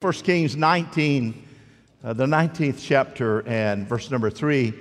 1 0.00 0.12
Kings 0.14 0.56
19, 0.56 1.46
uh, 2.02 2.14
the 2.14 2.24
19th 2.24 2.78
chapter, 2.80 3.46
and 3.46 3.86
verse 3.86 4.10
number 4.10 4.30
3 4.30 4.72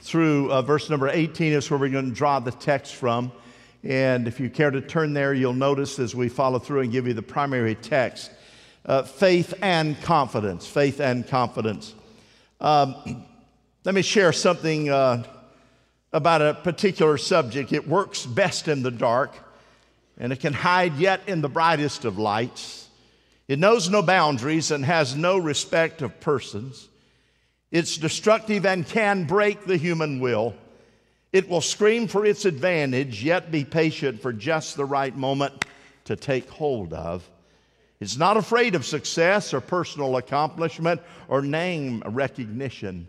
through 0.00 0.50
uh, 0.50 0.62
verse 0.62 0.90
number 0.90 1.08
18 1.08 1.52
is 1.52 1.70
where 1.70 1.78
we're 1.78 1.88
going 1.88 2.08
to 2.08 2.12
draw 2.12 2.40
the 2.40 2.50
text 2.50 2.96
from. 2.96 3.30
And 3.84 4.26
if 4.26 4.40
you 4.40 4.50
care 4.50 4.72
to 4.72 4.80
turn 4.80 5.12
there, 5.12 5.32
you'll 5.32 5.52
notice 5.52 6.00
as 6.00 6.16
we 6.16 6.28
follow 6.28 6.58
through 6.58 6.80
and 6.80 6.90
give 6.90 7.06
you 7.06 7.14
the 7.14 7.22
primary 7.22 7.76
text 7.76 8.32
uh, 8.84 9.04
faith 9.04 9.54
and 9.62 10.00
confidence. 10.02 10.66
Faith 10.66 11.00
and 11.00 11.24
confidence. 11.24 11.94
Um, 12.60 13.24
let 13.84 13.94
me 13.94 14.02
share 14.02 14.32
something 14.32 14.90
uh, 14.90 15.22
about 16.12 16.42
a 16.42 16.52
particular 16.52 17.16
subject. 17.16 17.72
It 17.72 17.86
works 17.86 18.26
best 18.26 18.66
in 18.66 18.82
the 18.82 18.90
dark, 18.90 19.36
and 20.18 20.32
it 20.32 20.40
can 20.40 20.52
hide 20.52 20.96
yet 20.96 21.20
in 21.28 21.42
the 21.42 21.48
brightest 21.48 22.04
of 22.04 22.18
lights. 22.18 22.83
It 23.46 23.58
knows 23.58 23.90
no 23.90 24.02
boundaries 24.02 24.70
and 24.70 24.84
has 24.84 25.14
no 25.14 25.36
respect 25.36 26.02
of 26.02 26.20
persons. 26.20 26.88
It's 27.70 27.98
destructive 27.98 28.64
and 28.64 28.86
can 28.86 29.24
break 29.24 29.64
the 29.64 29.76
human 29.76 30.20
will. 30.20 30.54
It 31.32 31.48
will 31.48 31.60
scream 31.60 32.06
for 32.06 32.24
its 32.24 32.44
advantage, 32.44 33.22
yet 33.22 33.50
be 33.50 33.64
patient 33.64 34.22
for 34.22 34.32
just 34.32 34.76
the 34.76 34.84
right 34.84 35.14
moment 35.14 35.64
to 36.04 36.16
take 36.16 36.48
hold 36.48 36.92
of. 36.92 37.28
It's 38.00 38.16
not 38.16 38.36
afraid 38.36 38.74
of 38.74 38.86
success 38.86 39.52
or 39.52 39.60
personal 39.60 40.16
accomplishment 40.16 41.00
or 41.28 41.42
name 41.42 42.02
recognition. 42.06 43.08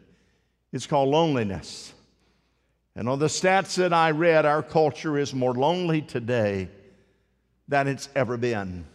It's 0.73 0.87
called 0.87 1.09
loneliness. 1.09 1.93
And 2.95 3.07
on 3.09 3.19
the 3.19 3.27
stats 3.27 3.75
that 3.75 3.93
I 3.93 4.11
read, 4.11 4.45
our 4.45 4.63
culture 4.63 5.17
is 5.17 5.33
more 5.33 5.53
lonely 5.53 6.01
today 6.01 6.69
than 7.67 7.87
it's 7.87 8.09
ever 8.15 8.37
been. 8.37 8.85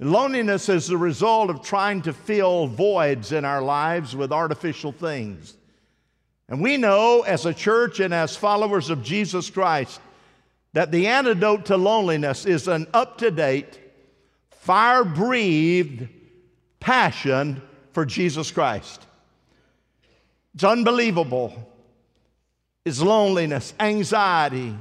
Loneliness 0.00 0.68
is 0.68 0.88
the 0.88 0.96
result 0.96 1.50
of 1.50 1.62
trying 1.62 2.02
to 2.02 2.12
fill 2.12 2.66
voids 2.66 3.32
in 3.32 3.44
our 3.44 3.62
lives 3.62 4.16
with 4.16 4.32
artificial 4.32 4.92
things. 4.92 5.56
And 6.48 6.60
we 6.60 6.76
know 6.76 7.22
as 7.22 7.46
a 7.46 7.54
church 7.54 8.00
and 8.00 8.12
as 8.12 8.36
followers 8.36 8.90
of 8.90 9.02
Jesus 9.02 9.48
Christ 9.50 10.00
that 10.72 10.90
the 10.90 11.06
antidote 11.06 11.66
to 11.66 11.76
loneliness 11.76 12.44
is 12.44 12.66
an 12.66 12.88
up 12.92 13.18
to 13.18 13.30
date, 13.30 13.78
fire 14.50 15.04
breathed 15.04 16.08
passion 16.80 17.62
for 17.92 18.04
Jesus 18.04 18.50
Christ. 18.50 19.06
It's 20.54 20.64
unbelievable. 20.64 21.70
Is 22.84 23.00
loneliness, 23.00 23.72
anxiety, 23.80 24.76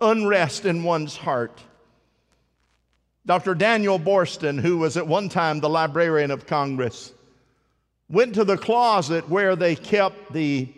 unrest 0.00 0.66
in 0.66 0.82
one's 0.82 1.16
heart. 1.16 1.62
Dr. 3.26 3.54
Daniel 3.54 3.98
Boorstin, 3.98 4.58
who 4.58 4.78
was 4.78 4.96
at 4.96 5.06
one 5.06 5.28
time 5.28 5.60
the 5.60 5.68
Librarian 5.68 6.30
of 6.30 6.46
Congress, 6.46 7.12
went 8.08 8.34
to 8.34 8.44
the 8.44 8.56
closet 8.56 9.28
where 9.28 9.54
they 9.54 9.76
kept 9.76 10.32
the, 10.32 10.68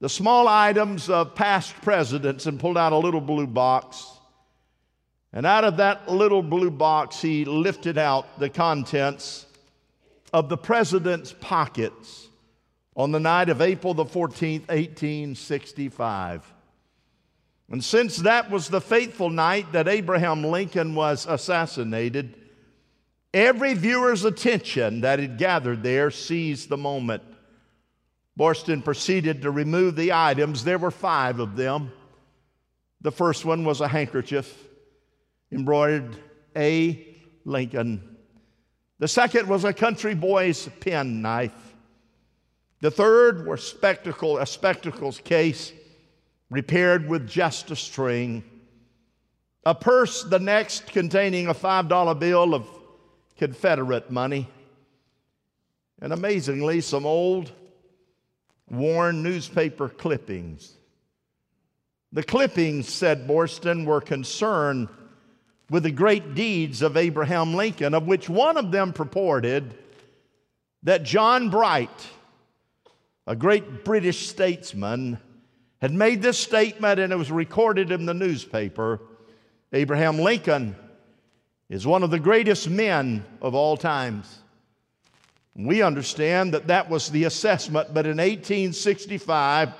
the 0.00 0.08
small 0.08 0.48
items 0.48 1.08
of 1.08 1.34
past 1.34 1.74
presidents 1.82 2.46
and 2.46 2.58
pulled 2.60 2.76
out 2.76 2.92
a 2.92 2.98
little 2.98 3.20
blue 3.20 3.46
box. 3.46 4.06
And 5.32 5.46
out 5.46 5.64
of 5.64 5.76
that 5.76 6.10
little 6.10 6.42
blue 6.42 6.70
box, 6.70 7.20
he 7.20 7.44
lifted 7.44 7.96
out 7.96 8.38
the 8.38 8.50
contents 8.50 9.46
of 10.32 10.48
the 10.48 10.56
president's 10.56 11.32
pockets 11.40 12.28
on 12.96 13.12
the 13.12 13.20
night 13.20 13.48
of 13.48 13.62
April 13.62 13.94
the 13.94 14.04
14th, 14.04 14.68
1865. 14.68 16.52
And 17.70 17.84
since 17.84 18.16
that 18.18 18.50
was 18.50 18.68
the 18.68 18.80
fateful 18.80 19.30
night 19.30 19.72
that 19.72 19.88
Abraham 19.88 20.42
Lincoln 20.42 20.94
was 20.94 21.26
assassinated, 21.26 22.34
every 23.34 23.74
viewer's 23.74 24.24
attention 24.24 25.02
that 25.02 25.18
had 25.18 25.36
gathered 25.36 25.82
there 25.82 26.10
seized 26.10 26.68
the 26.68 26.78
moment. 26.78 27.22
Boorstin 28.38 28.82
proceeded 28.82 29.42
to 29.42 29.50
remove 29.50 29.96
the 29.96 30.12
items. 30.12 30.64
There 30.64 30.78
were 30.78 30.90
five 30.90 31.40
of 31.40 31.56
them. 31.56 31.92
The 33.00 33.12
first 33.12 33.44
one 33.44 33.64
was 33.64 33.80
a 33.80 33.88
handkerchief 33.88 34.66
embroidered 35.52 36.16
A. 36.56 37.16
Lincoln. 37.44 38.16
The 38.98 39.08
second 39.08 39.48
was 39.48 39.64
a 39.64 39.72
country 39.72 40.14
boy's 40.14 40.68
pen 40.80 41.22
knife. 41.22 41.74
The 42.80 42.90
third 42.90 43.46
was 43.46 43.66
spectacle, 43.66 44.38
a 44.38 44.46
spectacles 44.46 45.18
case 45.18 45.72
repaired 46.50 47.08
with 47.08 47.28
just 47.28 47.70
a 47.70 47.76
string. 47.76 48.42
A 49.66 49.74
purse, 49.74 50.24
the 50.24 50.38
next, 50.38 50.86
containing 50.86 51.48
a 51.48 51.54
$5 51.54 52.18
bill 52.18 52.54
of 52.54 52.66
Confederate 53.36 54.10
money. 54.10 54.48
And 56.00 56.12
amazingly, 56.12 56.80
some 56.80 57.06
old, 57.06 57.52
worn 58.70 59.22
newspaper 59.22 59.88
clippings. 59.88 60.74
The 62.12 62.22
clippings, 62.22 62.88
said 62.88 63.26
Boorstin, 63.26 63.84
were 63.84 64.00
concerned 64.00 64.88
with 65.70 65.82
the 65.82 65.90
great 65.90 66.34
deeds 66.34 66.80
of 66.80 66.96
Abraham 66.96 67.54
Lincoln, 67.54 67.92
of 67.92 68.06
which 68.06 68.28
one 68.28 68.56
of 68.56 68.70
them 68.70 68.92
purported 68.92 69.76
that 70.84 71.02
John 71.02 71.50
Bright, 71.50 72.06
a 73.26 73.36
great 73.36 73.84
British 73.84 74.28
statesman, 74.28 75.18
had 75.80 75.92
made 75.92 76.22
this 76.22 76.38
statement 76.38 76.98
and 76.98 77.12
it 77.12 77.16
was 77.16 77.30
recorded 77.30 77.90
in 77.90 78.06
the 78.06 78.14
newspaper. 78.14 79.00
Abraham 79.72 80.18
Lincoln 80.18 80.74
is 81.68 81.86
one 81.86 82.02
of 82.02 82.10
the 82.10 82.18
greatest 82.18 82.68
men 82.68 83.24
of 83.40 83.54
all 83.54 83.76
times. 83.76 84.38
We 85.54 85.82
understand 85.82 86.54
that 86.54 86.68
that 86.68 86.88
was 86.88 87.10
the 87.10 87.24
assessment, 87.24 87.92
but 87.92 88.06
in 88.06 88.18
1865, 88.18 89.72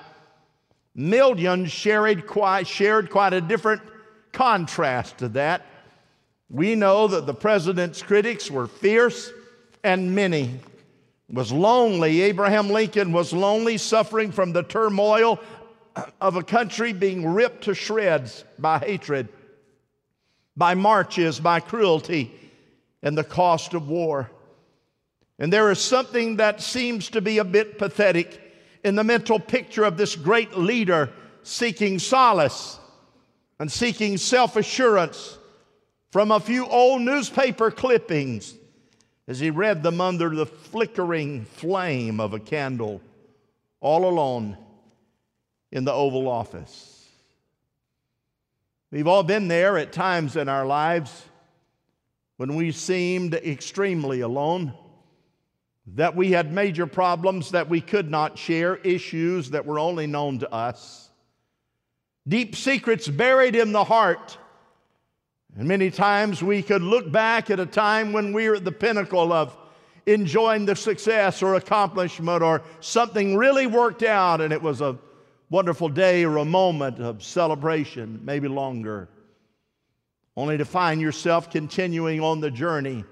millions 0.95 1.71
shared 1.71 2.27
quite, 2.27 2.67
shared 2.67 3.11
quite 3.11 3.33
a 3.33 3.41
different 3.41 3.83
contrast 4.33 5.19
to 5.19 5.29
that. 5.31 5.65
We 6.51 6.75
know 6.75 7.07
that 7.09 7.27
the 7.27 7.35
president's 7.35 8.03
critics 8.03 8.51
were 8.51 8.67
fierce 8.67 9.31
and 9.85 10.15
many. 10.15 10.61
Was 11.31 11.53
lonely. 11.53 12.23
Abraham 12.23 12.71
Lincoln 12.71 13.13
was 13.13 13.35
lonely, 13.35 13.77
suffering 13.77 14.33
from 14.33 14.53
the 14.53 14.63
turmoil 14.63 15.39
of 16.21 16.37
a 16.37 16.43
country 16.43 16.93
being 16.93 17.27
ripped 17.27 17.65
to 17.65 17.75
shreds 17.75 18.45
by 18.59 18.79
hatred, 18.79 19.29
by 20.57 20.75
marches, 20.75 21.41
by 21.41 21.61
cruelty, 21.61 22.33
and 23.03 23.17
the 23.17 23.25
cost 23.25 23.75
of 23.75 23.89
war. 23.89 24.31
And 25.39 25.53
there 25.53 25.71
is 25.71 25.81
something 25.81 26.37
that 26.37 26.61
seems 26.61 27.11
to 27.11 27.21
be 27.21 27.39
a 27.39 27.45
bit 27.45 27.79
pathetic 27.79 28.41
in 28.85 28.97
the 28.97 29.05
mental 29.05 29.39
picture 29.39 29.85
of 29.85 29.97
this 29.97 30.17
great 30.17 30.57
leader 30.57 31.11
seeking 31.43 31.99
solace 31.99 32.79
and 33.59 33.71
seeking 33.71 34.17
self 34.17 34.57
assurance 34.57 35.39
from 36.11 36.31
a 36.31 36.41
few 36.41 36.67
old 36.67 37.03
newspaper 37.03 37.71
clippings 37.71 38.55
as 39.27 39.39
he 39.39 39.51
read 39.51 39.83
them 39.83 40.01
under 40.01 40.35
the 40.35 40.47
flickering 40.47 41.45
flame 41.45 42.19
of 42.19 42.33
a 42.33 42.41
candle, 42.41 43.01
all 43.81 44.09
alone 44.09 44.57
in 45.71 45.85
the 45.85 45.93
Oval 45.93 46.29
Office. 46.29 47.07
We've 48.91 49.07
all 49.07 49.23
been 49.23 49.49
there 49.49 49.77
at 49.77 49.93
times 49.93 50.37
in 50.37 50.49
our 50.49 50.65
lives 50.65 51.25
when 52.39 52.55
we 52.55 52.73
seemed 52.73 53.35
extremely 53.35 54.21
alone, 54.21 54.73
that 55.95 56.15
we 56.15 56.31
had 56.31 56.53
major 56.53 56.87
problems 56.87 57.51
that 57.51 57.69
we 57.69 57.81
could 57.81 58.11
not 58.11 58.39
share, 58.39 58.77
issues 58.77 59.51
that 59.51 59.67
were 59.67 59.79
only 59.79 60.07
known 60.07 60.39
to 60.39 60.53
us, 60.53 61.11
deep 62.27 62.55
secrets 62.55 63.09
buried 63.09 63.57
in 63.57 63.73
the 63.73 63.85
heart. 63.85 64.39
And 65.57 65.67
many 65.67 65.91
times 65.91 66.43
we 66.43 66.63
could 66.63 66.83
look 66.83 67.11
back 67.11 67.51
at 67.51 67.59
a 67.59 67.67
time 67.67 68.13
when 68.13 68.33
we 68.33 68.49
were 68.49 68.57
at 68.57 68.65
the 68.65 68.73
pinnacle 68.73 69.33
of 69.33 69.57
enjoying 70.07 70.65
the 70.65 70.77
success 70.77 71.43
or 71.43 71.57
accomplishment 71.57 72.43
or 72.43 72.63
something 72.81 73.37
really 73.37 73.67
worked 73.67 74.03
out 74.03 74.41
and 74.41 74.53
it 74.53 74.63
was 74.63 74.81
a 74.81 74.97
wonderful 75.51 75.89
day 75.89 76.25
or 76.25 76.37
a 76.37 76.45
moment 76.45 77.01
of 77.01 77.23
celebration, 77.23 78.21
maybe 78.23 78.49
longer, 78.49 79.09
only 80.37 80.59
to 80.59 80.65
find 80.65 81.01
yourself 81.01 81.51
continuing 81.51 82.21
on 82.21 82.41
the 82.41 82.51
journey. 82.51 83.05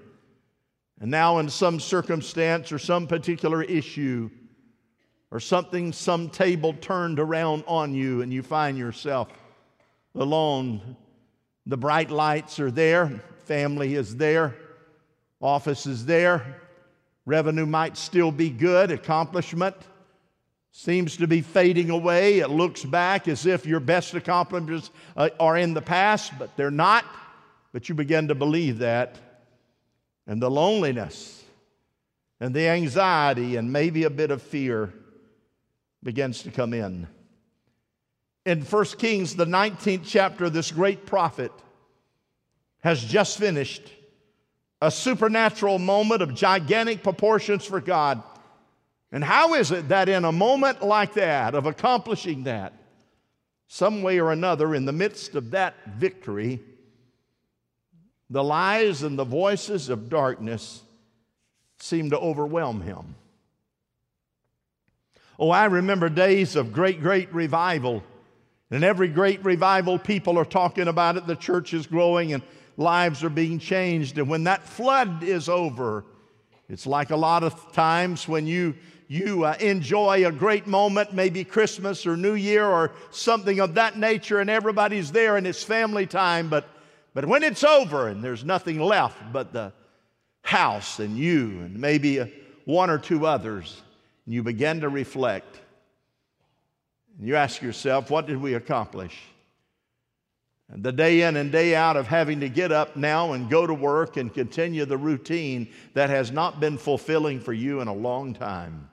And 0.99 1.11
now, 1.11 1.39
in 1.39 1.49
some 1.49 1.79
circumstance 1.79 2.71
or 2.71 2.79
some 2.79 3.07
particular 3.07 3.61
issue, 3.61 4.29
or 5.31 5.39
something, 5.39 5.91
some 5.91 6.29
table 6.29 6.73
turned 6.73 7.19
around 7.19 7.63
on 7.67 7.93
you, 7.93 8.21
and 8.21 8.31
you 8.31 8.41
find 8.41 8.77
yourself 8.77 9.27
alone. 10.15 10.95
The 11.65 11.77
bright 11.77 12.09
lights 12.09 12.59
are 12.59 12.71
there, 12.71 13.21
family 13.43 13.95
is 13.95 14.15
there, 14.15 14.55
office 15.41 15.85
is 15.85 16.05
there, 16.05 16.61
revenue 17.25 17.65
might 17.65 17.97
still 17.97 18.31
be 18.31 18.49
good, 18.49 18.89
accomplishment 18.89 19.75
seems 20.77 21.17
to 21.17 21.25
be 21.25 21.41
fading 21.41 21.89
away. 21.89 22.37
It 22.37 22.51
looks 22.51 22.83
back 22.83 23.27
as 23.27 23.47
if 23.47 23.65
your 23.65 23.79
best 23.79 24.13
accomplishments 24.13 24.91
uh, 25.15 25.29
are 25.39 25.57
in 25.57 25.73
the 25.73 25.81
past, 25.81 26.33
but 26.37 26.55
they're 26.55 26.69
not. 26.69 27.03
But 27.73 27.89
you 27.89 27.95
begin 27.95 28.27
to 28.27 28.35
believe 28.35 28.77
that. 28.77 29.17
and 30.27 30.39
the 30.39 30.51
loneliness 30.51 31.43
and 32.39 32.53
the 32.53 32.67
anxiety 32.67 33.55
and 33.55 33.73
maybe 33.73 34.03
a 34.03 34.09
bit 34.11 34.29
of 34.29 34.43
fear 34.43 34.93
begins 36.03 36.43
to 36.43 36.51
come 36.51 36.75
in. 36.75 37.07
In 38.45 38.61
1 38.61 38.85
Kings, 38.99 39.35
the 39.35 39.45
19th 39.45 40.03
chapter, 40.05 40.47
this 40.47 40.71
great 40.71 41.07
prophet 41.07 41.51
has 42.81 43.03
just 43.03 43.39
finished 43.39 43.81
a 44.79 44.91
supernatural 44.91 45.79
moment 45.79 46.21
of 46.21 46.35
gigantic 46.35 47.01
proportions 47.01 47.65
for 47.65 47.81
God. 47.81 48.21
And 49.11 49.23
how 49.23 49.53
is 49.53 49.71
it 49.71 49.89
that 49.89 50.09
in 50.09 50.25
a 50.25 50.31
moment 50.31 50.83
like 50.83 51.13
that, 51.13 51.55
of 51.55 51.65
accomplishing 51.65 52.43
that, 52.43 52.73
some 53.67 54.01
way 54.01 54.19
or 54.19 54.31
another, 54.31 54.75
in 54.75 54.85
the 54.85 54.91
midst 54.91 55.35
of 55.35 55.51
that 55.51 55.75
victory, 55.97 56.61
the 58.29 58.43
lies 58.43 59.03
and 59.03 59.17
the 59.17 59.23
voices 59.23 59.89
of 59.89 60.09
darkness 60.09 60.81
seem 61.79 62.09
to 62.09 62.19
overwhelm 62.19 62.81
him? 62.81 63.15
Oh, 65.39 65.51
I 65.51 65.65
remember 65.65 66.09
days 66.09 66.55
of 66.55 66.73
great, 66.73 67.01
great 67.01 67.33
revival. 67.33 68.03
And 68.71 68.83
every 68.83 69.07
great 69.07 69.45
revival, 69.45 69.97
people 69.97 70.37
are 70.37 70.45
talking 70.45 70.87
about 70.87 71.15
it. 71.15 71.27
The 71.27 71.35
church 71.35 71.73
is 71.73 71.87
growing 71.87 72.33
and 72.33 72.43
lives 72.75 73.23
are 73.23 73.29
being 73.29 73.59
changed. 73.59 74.17
And 74.17 74.27
when 74.27 74.43
that 74.45 74.63
flood 74.63 75.23
is 75.23 75.47
over, 75.47 76.03
it's 76.67 76.85
like 76.85 77.11
a 77.11 77.15
lot 77.15 77.43
of 77.43 77.71
times 77.71 78.27
when 78.27 78.45
you 78.45 78.75
you 79.07 79.45
uh, 79.45 79.55
enjoy 79.59 80.25
a 80.25 80.31
great 80.31 80.67
moment, 80.67 81.13
maybe 81.13 81.43
Christmas 81.43 82.05
or 82.05 82.17
New 82.17 82.33
Year 82.33 82.65
or 82.65 82.91
something 83.09 83.59
of 83.59 83.75
that 83.75 83.97
nature, 83.97 84.39
and 84.39 84.49
everybody's 84.49 85.11
there 85.11 85.37
and 85.37 85.47
it's 85.47 85.63
family 85.63 86.05
time. 86.05 86.49
But, 86.49 86.67
but 87.13 87.25
when 87.25 87.43
it's 87.43 87.63
over 87.63 88.09
and 88.09 88.23
there's 88.23 88.43
nothing 88.43 88.79
left 88.79 89.17
but 89.31 89.53
the 89.53 89.71
house 90.41 90.99
and 90.99 91.17
you 91.17 91.61
and 91.61 91.79
maybe 91.79 92.17
a, 92.17 92.29
one 92.65 92.89
or 92.89 92.97
two 92.97 93.25
others, 93.25 93.81
and 94.25 94.35
you 94.35 94.43
begin 94.43 94.81
to 94.81 94.89
reflect, 94.89 95.61
and 97.17 97.27
you 97.27 97.37
ask 97.37 97.61
yourself, 97.61 98.11
what 98.11 98.27
did 98.27 98.37
we 98.37 98.55
accomplish? 98.55 99.17
And 100.69 100.83
the 100.83 100.91
day 100.91 101.21
in 101.21 101.37
and 101.37 101.49
day 101.49 101.75
out 101.75 101.95
of 101.95 102.07
having 102.07 102.41
to 102.41 102.49
get 102.49 102.73
up 102.73 102.97
now 102.97 103.31
and 103.31 103.49
go 103.49 103.65
to 103.65 103.73
work 103.73 104.17
and 104.17 104.33
continue 104.33 104.83
the 104.83 104.97
routine 104.97 105.69
that 105.93 106.09
has 106.09 106.29
not 106.29 106.59
been 106.59 106.77
fulfilling 106.77 107.39
for 107.39 107.53
you 107.53 107.79
in 107.79 107.87
a 107.87 107.93
long 107.93 108.33
time. 108.33 108.89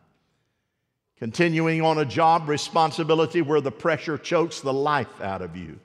Continuing 1.18 1.80
on 1.80 1.98
a 1.98 2.04
job 2.04 2.48
responsibility 2.48 3.40
where 3.40 3.60
the 3.60 3.70
pressure 3.70 4.18
chokes 4.18 4.60
the 4.60 4.72
life 4.72 5.20
out 5.20 5.42
of 5.42 5.56
you, 5.56 5.78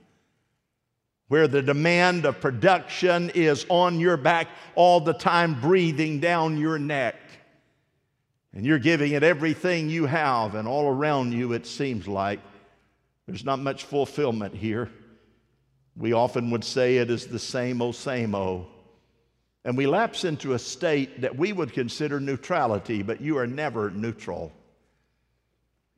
where 1.27 1.47
the 1.47 1.61
demand 1.61 2.25
of 2.25 2.41
production 2.41 3.29
is 3.29 3.65
on 3.69 3.99
your 3.99 4.17
back 4.17 4.47
all 4.73 4.99
the 4.99 5.13
time, 5.13 5.61
breathing 5.61 6.19
down 6.19 6.57
your 6.57 6.79
neck. 6.79 7.15
And 8.53 8.65
you're 8.65 8.79
giving 8.79 9.11
it 9.11 9.21
everything 9.21 9.91
you 9.91 10.07
have, 10.07 10.55
and 10.55 10.67
all 10.67 10.87
around 10.87 11.33
you 11.33 11.53
it 11.53 11.67
seems 11.67 12.07
like 12.07 12.39
there's 13.27 13.45
not 13.45 13.59
much 13.59 13.83
fulfillment 13.83 14.55
here. 14.55 14.89
We 15.95 16.13
often 16.13 16.49
would 16.49 16.63
say 16.63 16.97
it 16.97 17.11
is 17.11 17.27
the 17.27 17.37
same 17.37 17.81
old, 17.81 17.95
same 17.95 18.33
old. 18.33 18.65
And 19.63 19.77
we 19.77 19.85
lapse 19.85 20.23
into 20.23 20.53
a 20.53 20.59
state 20.59 21.21
that 21.21 21.37
we 21.37 21.53
would 21.53 21.73
consider 21.73 22.19
neutrality, 22.19 23.03
but 23.03 23.21
you 23.21 23.37
are 23.37 23.45
never 23.45 23.91
neutral. 23.91 24.51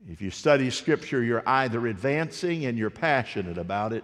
If 0.09 0.21
you 0.21 0.31
study 0.31 0.69
Scripture, 0.69 1.24
you're 1.24 1.48
either 1.48 1.86
advancing 1.88 2.65
and 2.65 2.77
you're 2.77 2.89
passionate 2.89 3.57
about 3.57 3.94
it, 3.94 4.03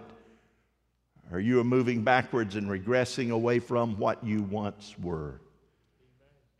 or 1.32 1.40
you 1.40 1.60
are 1.60 1.64
moving 1.64 2.02
backwards 2.02 2.54
and 2.56 2.68
regressing 2.68 3.30
away 3.30 3.58
from 3.58 3.98
what 3.98 4.24
you 4.24 4.42
once 4.42 4.94
were. 5.00 5.40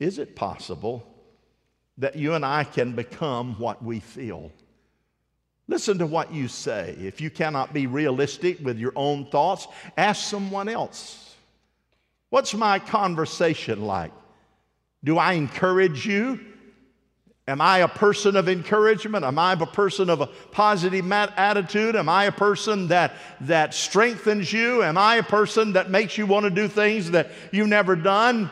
Is 0.01 0.19
it 0.19 0.37
possible 0.37 1.07
that 1.99 2.17
you 2.17 2.35
and 2.35 2.45
I 2.45 2.65
can 2.65 2.93
become 2.93 3.59
what 3.59 3.83
we 3.83 4.01
feel? 4.01 4.53
Listen 5.69 5.99
to 5.99 6.07
what 6.07 6.33
you 6.33 6.49
say. 6.49 6.97
If 6.99 7.21
you 7.21 7.31
cannot 7.31 7.73
be 7.73 7.87
realistic 7.87 8.59
with 8.61 8.79
your 8.79 8.93
own 8.97 9.27
thoughts, 9.27 9.69
ask 9.97 10.25
someone 10.25 10.69
else. 10.69 11.37
What's 12.31 12.55
my 12.55 12.79
conversation 12.79 13.87
like? 13.87 14.13
Do 15.05 15.19
I 15.19 15.35
encourage 15.35 16.07
you? 16.07 16.41
Am 17.49 17.63
I 17.63 17.79
a 17.79 17.89
person 17.89 18.37
of 18.37 18.47
encouragement? 18.47 19.25
Am 19.25 19.39
I 19.39 19.55
a 19.55 19.67
person 19.67 20.11
of 20.11 20.21
a 20.21 20.27
positive 20.27 21.11
attitude? 21.11 21.97
Am 21.97 22.07
I 22.07 22.25
a 22.25 22.33
person 22.33 22.89
that, 22.89 23.15
that 23.41 23.73
strengthens 23.73 24.53
you? 24.53 24.83
Am 24.83 24.99
I 24.99 25.17
a 25.17 25.23
person 25.23 25.73
that 25.73 25.91
makes 25.91 26.19
you 26.19 26.27
want 26.27 26.45
to 26.45 26.51
do 26.51 26.69
things 26.69 27.11
that 27.13 27.31
you've 27.51 27.69
never 27.69 27.97
done 27.97 28.51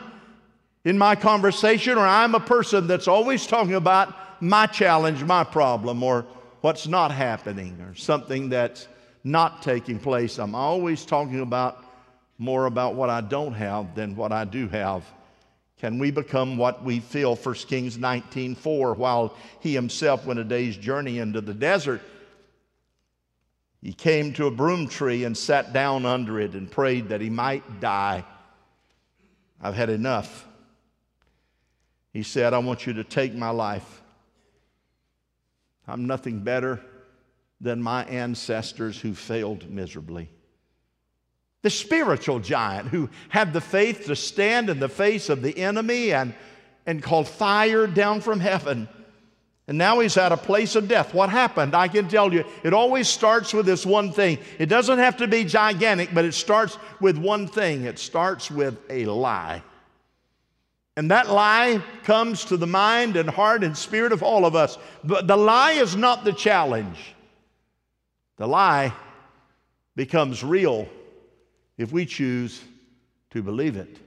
in 0.83 0.97
my 0.97 1.15
conversation? 1.15 1.95
Or 1.99 2.07
I'm 2.07 2.33
a 2.33 2.39
person 2.39 2.87
that's 2.87 3.07
always 3.07 3.45
talking 3.45 3.75
about 3.75 4.41
my 4.41 4.65
challenge, 4.65 5.23
my 5.23 5.43
problem, 5.43 6.01
or 6.01 6.25
what's 6.61 6.87
not 6.87 7.11
happening 7.11 7.79
or 7.81 7.93
something 7.93 8.49
that's 8.49 8.87
not 9.23 9.61
taking 9.61 9.99
place. 9.99 10.39
I'm 10.39 10.55
always 10.55 11.05
talking 11.05 11.41
about 11.41 11.85
more 12.39 12.65
about 12.65 12.95
what 12.95 13.11
I 13.11 13.21
don't 13.21 13.53
have 13.53 13.93
than 13.93 14.15
what 14.15 14.31
I 14.31 14.43
do 14.43 14.67
have. 14.69 15.03
Can 15.79 15.99
we 15.99 16.11
become 16.11 16.57
what 16.57 16.83
we 16.83 16.99
feel? 16.99 17.35
1 17.35 17.55
Kings 17.67 17.97
19:4 17.97 18.97
while 18.97 19.35
he 19.59 19.73
himself 19.73 20.25
went 20.25 20.39
a 20.39 20.43
day's 20.43 20.75
journey 20.77 21.19
into 21.19 21.41
the 21.41 21.53
desert 21.53 22.01
he 23.81 23.93
came 23.93 24.33
to 24.33 24.47
a 24.47 24.51
broom 24.51 24.87
tree 24.87 25.23
and 25.23 25.37
sat 25.37 25.71
down 25.71 26.05
under 26.05 26.39
it 26.39 26.53
and 26.53 26.69
prayed 26.69 27.09
that 27.09 27.21
he 27.21 27.29
might 27.29 27.79
die. 27.79 28.25
I've 29.61 29.75
had 29.75 29.89
enough. 29.89 30.45
He 32.11 32.23
said, 32.23 32.53
I 32.53 32.57
want 32.57 32.87
you 32.87 32.93
to 32.93 33.03
take 33.03 33.33
my 33.33 33.49
life. 33.49 34.01
I'm 35.87 36.05
nothing 36.05 36.39
better 36.39 36.81
than 37.61 37.81
my 37.81 38.03
ancestors 38.05 38.99
who 38.99 39.13
failed 39.13 39.69
miserably. 39.69 40.29
The 41.63 41.69
spiritual 41.69 42.39
giant 42.39 42.89
who 42.89 43.09
had 43.29 43.53
the 43.53 43.61
faith 43.61 44.05
to 44.05 44.15
stand 44.15 44.69
in 44.69 44.79
the 44.79 44.89
face 44.89 45.29
of 45.29 45.41
the 45.41 45.57
enemy 45.57 46.13
and, 46.13 46.33
and 46.85 47.01
called 47.01 47.27
fire 47.27 47.87
down 47.87 48.21
from 48.21 48.39
heaven. 48.39 48.87
And 49.67 49.77
now 49.77 49.99
he's 49.99 50.15
at 50.15 50.31
a 50.31 50.37
place 50.37 50.75
of 50.75 50.87
death. 50.87 51.13
What 51.13 51.29
happened? 51.29 51.75
I 51.75 51.89
can 51.89 52.07
tell 52.07 52.33
you, 52.33 52.45
it 52.63 52.73
always 52.73 53.09
starts 53.09 53.53
with 53.53 53.65
this 53.65 53.85
one 53.85 54.13
thing. 54.13 54.37
It 54.59 54.67
doesn't 54.67 54.99
have 54.99 55.17
to 55.17 55.27
be 55.27 55.43
gigantic, 55.43 56.13
but 56.13 56.23
it 56.23 56.33
starts 56.33 56.77
with 57.01 57.17
one 57.17 57.47
thing 57.47 57.83
it 57.83 57.99
starts 57.99 58.49
with 58.49 58.79
a 58.89 59.05
lie. 59.05 59.61
And 60.95 61.11
that 61.11 61.29
lie 61.29 61.83
comes 62.03 62.45
to 62.45 62.57
the 62.57 62.65
mind 62.65 63.17
and 63.17 63.29
heart 63.29 63.63
and 63.63 63.77
spirit 63.77 64.13
of 64.13 64.23
all 64.23 64.45
of 64.45 64.55
us. 64.55 64.77
But 65.03 65.27
the 65.27 65.37
lie 65.37 65.73
is 65.73 65.95
not 65.95 66.23
the 66.23 66.33
challenge. 66.33 67.13
The 68.37 68.47
lie 68.47 68.93
becomes 69.95 70.43
real 70.43 70.87
if 71.77 71.91
we 71.91 72.05
choose 72.05 72.61
to 73.31 73.43
believe 73.43 73.75
it. 73.75 73.99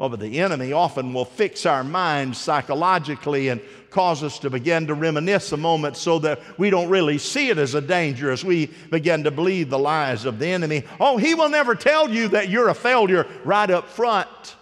Oh, 0.00 0.08
but 0.08 0.20
the 0.20 0.40
enemy 0.40 0.72
often 0.72 1.12
will 1.12 1.26
fix 1.26 1.66
our 1.66 1.84
minds 1.84 2.38
psychologically 2.38 3.48
and 3.48 3.60
cause 3.90 4.22
us 4.22 4.38
to 4.38 4.48
begin 4.48 4.86
to 4.86 4.94
reminisce 4.94 5.52
a 5.52 5.58
moment 5.58 5.94
so 5.94 6.18
that 6.20 6.40
we 6.58 6.70
don't 6.70 6.88
really 6.88 7.18
see 7.18 7.50
it 7.50 7.58
as 7.58 7.74
a 7.74 7.82
danger 7.82 8.30
as 8.30 8.42
we 8.42 8.66
begin 8.90 9.24
to 9.24 9.30
believe 9.30 9.68
the 9.68 9.78
lies 9.78 10.24
of 10.24 10.38
the 10.38 10.46
enemy. 10.46 10.84
Oh, 10.98 11.18
he 11.18 11.34
will 11.34 11.50
never 11.50 11.74
tell 11.74 12.08
you 12.08 12.28
that 12.28 12.48
you're 12.48 12.70
a 12.70 12.74
failure 12.74 13.26
right 13.44 13.70
up 13.70 13.88
front. 13.88 14.56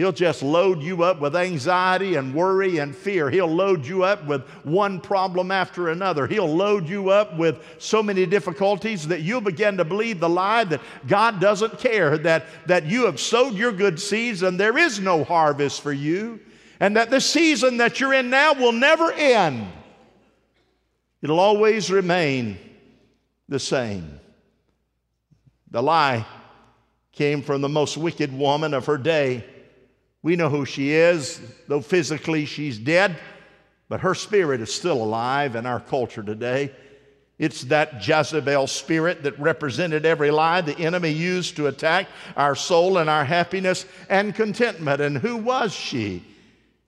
He'll 0.00 0.12
just 0.12 0.42
load 0.42 0.82
you 0.82 1.02
up 1.02 1.20
with 1.20 1.36
anxiety 1.36 2.14
and 2.14 2.34
worry 2.34 2.78
and 2.78 2.96
fear. 2.96 3.28
He'll 3.28 3.46
load 3.46 3.84
you 3.84 4.02
up 4.02 4.24
with 4.24 4.40
one 4.64 4.98
problem 4.98 5.50
after 5.50 5.90
another. 5.90 6.26
He'll 6.26 6.48
load 6.48 6.88
you 6.88 7.10
up 7.10 7.36
with 7.36 7.62
so 7.76 8.02
many 8.02 8.24
difficulties 8.24 9.06
that 9.08 9.20
you'll 9.20 9.42
begin 9.42 9.76
to 9.76 9.84
believe 9.84 10.18
the 10.18 10.26
lie 10.26 10.64
that 10.64 10.80
God 11.06 11.38
doesn't 11.38 11.78
care, 11.78 12.16
that, 12.16 12.46
that 12.64 12.86
you 12.86 13.04
have 13.04 13.20
sowed 13.20 13.52
your 13.52 13.72
good 13.72 14.00
seeds 14.00 14.42
and 14.42 14.58
there 14.58 14.78
is 14.78 15.00
no 15.00 15.22
harvest 15.22 15.82
for 15.82 15.92
you, 15.92 16.40
and 16.80 16.96
that 16.96 17.10
the 17.10 17.20
season 17.20 17.76
that 17.76 18.00
you're 18.00 18.14
in 18.14 18.30
now 18.30 18.54
will 18.54 18.72
never 18.72 19.12
end. 19.12 19.66
It'll 21.20 21.40
always 21.40 21.90
remain 21.90 22.56
the 23.50 23.58
same. 23.58 24.18
The 25.70 25.82
lie 25.82 26.24
came 27.12 27.42
from 27.42 27.60
the 27.60 27.68
most 27.68 27.98
wicked 27.98 28.32
woman 28.32 28.72
of 28.72 28.86
her 28.86 28.96
day. 28.96 29.44
We 30.22 30.36
know 30.36 30.48
who 30.48 30.64
she 30.64 30.92
is, 30.92 31.40
though 31.66 31.80
physically 31.80 32.44
she's 32.44 32.78
dead, 32.78 33.16
but 33.88 34.00
her 34.00 34.14
spirit 34.14 34.60
is 34.60 34.72
still 34.72 35.02
alive 35.02 35.56
in 35.56 35.66
our 35.66 35.80
culture 35.80 36.22
today. 36.22 36.72
It's 37.38 37.62
that 37.64 38.06
Jezebel 38.06 38.66
spirit 38.66 39.22
that 39.22 39.38
represented 39.40 40.04
every 40.04 40.30
lie 40.30 40.60
the 40.60 40.78
enemy 40.78 41.08
used 41.08 41.56
to 41.56 41.68
attack 41.68 42.06
our 42.36 42.54
soul 42.54 42.98
and 42.98 43.08
our 43.08 43.24
happiness 43.24 43.86
and 44.10 44.34
contentment. 44.34 45.00
And 45.00 45.16
who 45.16 45.36
was 45.36 45.72
she? 45.72 46.22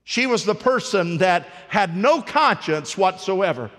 She 0.04 0.26
was 0.26 0.44
the 0.44 0.54
person 0.54 1.18
that 1.18 1.46
had 1.68 1.96
no 1.96 2.20
conscience 2.20 2.98
whatsoever. 2.98 3.70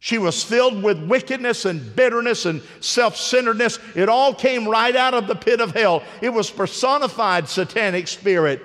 She 0.00 0.18
was 0.18 0.44
filled 0.44 0.82
with 0.82 1.08
wickedness 1.08 1.64
and 1.64 1.94
bitterness 1.96 2.46
and 2.46 2.62
self 2.80 3.16
centeredness. 3.16 3.78
It 3.96 4.08
all 4.08 4.32
came 4.32 4.68
right 4.68 4.94
out 4.94 5.14
of 5.14 5.26
the 5.26 5.34
pit 5.34 5.60
of 5.60 5.72
hell. 5.72 6.02
It 6.22 6.30
was 6.30 6.50
personified 6.50 7.48
satanic 7.48 8.06
spirit. 8.06 8.62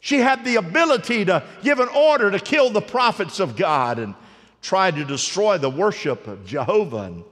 She 0.00 0.18
had 0.18 0.44
the 0.44 0.56
ability 0.56 1.24
to 1.26 1.44
give 1.62 1.80
an 1.80 1.88
order 1.88 2.30
to 2.30 2.38
kill 2.38 2.70
the 2.70 2.80
prophets 2.80 3.40
of 3.40 3.56
God 3.56 3.98
and 3.98 4.14
try 4.62 4.90
to 4.90 5.04
destroy 5.04 5.58
the 5.58 5.70
worship 5.70 6.26
of 6.26 6.44
Jehovah 6.44 7.02
and 7.02 7.24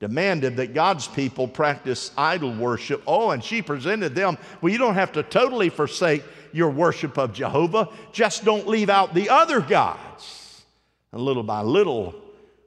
demanded 0.00 0.56
that 0.56 0.74
God's 0.74 1.06
people 1.08 1.46
practice 1.48 2.10
idol 2.16 2.54
worship. 2.54 3.02
Oh, 3.06 3.30
and 3.30 3.42
she 3.42 3.62
presented 3.62 4.14
them, 4.14 4.36
well, 4.60 4.72
you 4.72 4.78
don't 4.78 4.94
have 4.94 5.12
to 5.12 5.22
totally 5.22 5.70
forsake 5.70 6.24
your 6.52 6.70
worship 6.70 7.18
of 7.18 7.32
Jehovah, 7.32 7.88
just 8.12 8.44
don't 8.44 8.68
leave 8.68 8.90
out 8.90 9.14
the 9.14 9.28
other 9.28 9.60
gods. 9.60 10.62
And 11.10 11.20
little 11.20 11.42
by 11.42 11.62
little, 11.62 12.14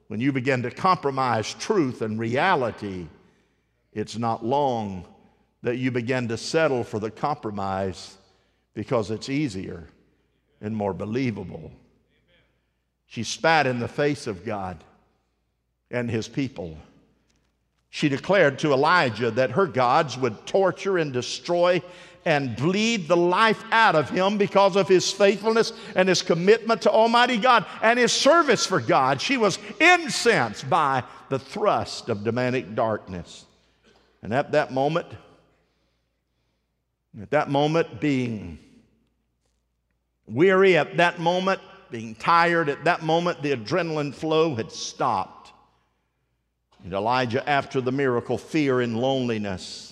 when 0.08 0.20
you 0.20 0.32
begin 0.32 0.62
to 0.62 0.70
compromise 0.70 1.54
truth 1.54 2.02
and 2.02 2.18
reality, 2.18 3.06
it's 3.92 4.16
not 4.16 4.44
long 4.44 5.04
that 5.62 5.76
you 5.76 5.90
begin 5.90 6.28
to 6.28 6.36
settle 6.36 6.82
for 6.82 6.98
the 6.98 7.10
compromise 7.10 8.16
because 8.74 9.10
it's 9.10 9.28
easier 9.28 9.86
and 10.60 10.74
more 10.74 10.94
believable. 10.94 11.70
She 13.06 13.22
spat 13.22 13.66
in 13.66 13.80
the 13.80 13.88
face 13.88 14.26
of 14.26 14.44
God 14.44 14.82
and 15.90 16.10
his 16.10 16.28
people. 16.28 16.76
She 17.90 18.08
declared 18.08 18.58
to 18.60 18.72
Elijah 18.72 19.30
that 19.32 19.52
her 19.52 19.66
gods 19.66 20.18
would 20.18 20.46
torture 20.46 20.98
and 20.98 21.12
destroy 21.12 21.82
and 22.24 22.56
bleed 22.56 23.08
the 23.08 23.16
life 23.16 23.64
out 23.70 23.94
of 23.94 24.10
him 24.10 24.36
because 24.36 24.76
of 24.76 24.88
his 24.88 25.10
faithfulness 25.10 25.72
and 25.94 26.08
his 26.08 26.20
commitment 26.20 26.82
to 26.82 26.90
Almighty 26.90 27.38
God 27.38 27.64
and 27.80 27.98
his 27.98 28.12
service 28.12 28.66
for 28.66 28.80
God. 28.80 29.20
She 29.20 29.38
was 29.38 29.58
incensed 29.80 30.68
by 30.68 31.04
the 31.30 31.38
thrust 31.38 32.10
of 32.10 32.24
demonic 32.24 32.74
darkness. 32.74 33.46
And 34.22 34.34
at 34.34 34.52
that 34.52 34.72
moment, 34.72 35.06
at 37.20 37.30
that 37.30 37.48
moment, 37.48 38.00
being 38.00 38.58
weary, 40.26 40.76
at 40.76 40.98
that 40.98 41.18
moment, 41.18 41.60
being 41.90 42.14
tired, 42.14 42.68
at 42.68 42.84
that 42.84 43.02
moment, 43.02 43.42
the 43.42 43.56
adrenaline 43.56 44.14
flow 44.14 44.54
had 44.54 44.70
stopped. 44.70 45.37
And 46.84 46.92
Elijah, 46.92 47.48
after 47.48 47.80
the 47.80 47.92
miracle, 47.92 48.38
fear 48.38 48.80
and 48.80 48.96
loneliness 48.96 49.88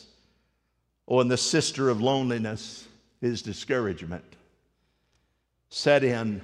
Oh, 1.08 1.20
and 1.20 1.30
the 1.30 1.36
sister 1.36 1.88
of 1.88 2.00
loneliness 2.00 2.86
is 3.20 3.42
discouragement. 3.42 4.24
Set 5.70 6.02
in 6.02 6.40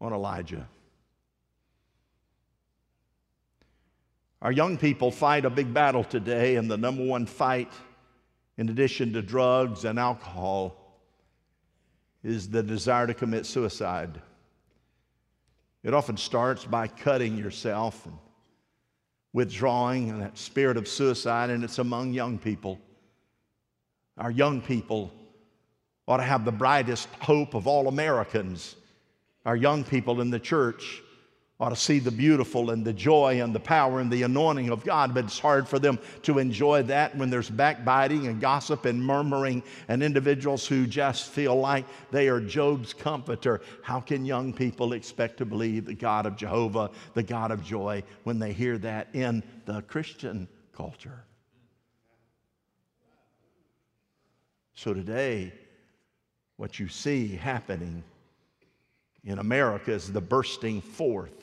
on 0.00 0.12
Elijah. 0.12 0.68
Our 4.40 4.52
young 4.52 4.78
people 4.78 5.10
fight 5.10 5.44
a 5.44 5.50
big 5.50 5.74
battle 5.74 6.04
today, 6.04 6.56
and 6.56 6.70
the 6.70 6.76
number 6.76 7.04
one 7.04 7.26
fight, 7.26 7.70
in 8.56 8.68
addition 8.68 9.12
to 9.12 9.22
drugs 9.22 9.84
and 9.84 9.98
alcohol, 9.98 10.76
is 12.22 12.48
the 12.48 12.62
desire 12.62 13.06
to 13.06 13.14
commit 13.14 13.46
suicide. 13.46 14.20
It 15.82 15.92
often 15.92 16.16
starts 16.16 16.64
by 16.64 16.86
cutting 16.86 17.36
yourself 17.36 18.06
and 18.06 18.16
withdrawing 19.32 20.10
and 20.10 20.20
that 20.20 20.36
spirit 20.36 20.76
of 20.76 20.88
suicide, 20.88 21.50
and 21.50 21.62
it's 21.62 21.78
among 21.78 22.12
young 22.12 22.38
people. 22.38 22.78
Our 24.18 24.30
young 24.30 24.60
people 24.60 25.12
ought 26.06 26.18
to 26.18 26.22
have 26.24 26.44
the 26.44 26.52
brightest 26.52 27.08
hope 27.20 27.54
of 27.54 27.66
all 27.66 27.88
Americans. 27.88 28.76
Our 29.46 29.56
young 29.56 29.84
people 29.84 30.20
in 30.20 30.30
the 30.30 30.40
church 30.40 31.02
ought 31.60 31.68
to 31.68 31.76
see 31.76 31.98
the 31.98 32.10
beautiful 32.10 32.70
and 32.70 32.84
the 32.84 32.92
joy 32.92 33.42
and 33.42 33.54
the 33.54 33.60
power 33.60 34.00
and 34.00 34.10
the 34.10 34.22
anointing 34.22 34.70
of 34.70 34.82
God, 34.82 35.12
but 35.12 35.24
it's 35.24 35.38
hard 35.38 35.68
for 35.68 35.78
them 35.78 35.98
to 36.22 36.38
enjoy 36.38 36.82
that 36.84 37.14
when 37.16 37.28
there's 37.28 37.50
backbiting 37.50 38.26
and 38.26 38.40
gossip 38.40 38.86
and 38.86 39.00
murmuring 39.04 39.62
and 39.88 40.02
individuals 40.02 40.66
who 40.66 40.86
just 40.86 41.28
feel 41.28 41.54
like 41.54 41.84
they 42.10 42.28
are 42.28 42.40
Job's 42.40 42.94
comforter. 42.94 43.60
How 43.82 44.00
can 44.00 44.24
young 44.24 44.54
people 44.54 44.94
expect 44.94 45.36
to 45.38 45.44
believe 45.44 45.84
the 45.84 45.94
God 45.94 46.24
of 46.24 46.34
Jehovah, 46.34 46.90
the 47.12 47.22
God 47.22 47.50
of 47.50 47.62
joy, 47.62 48.02
when 48.24 48.38
they 48.38 48.54
hear 48.54 48.78
that 48.78 49.08
in 49.12 49.42
the 49.66 49.82
Christian 49.82 50.48
culture? 50.72 51.24
So 54.72 54.94
today, 54.94 55.52
what 56.56 56.78
you 56.78 56.88
see 56.88 57.36
happening 57.36 58.02
in 59.24 59.38
America 59.38 59.92
is 59.92 60.10
the 60.10 60.22
bursting 60.22 60.80
forth 60.80 61.39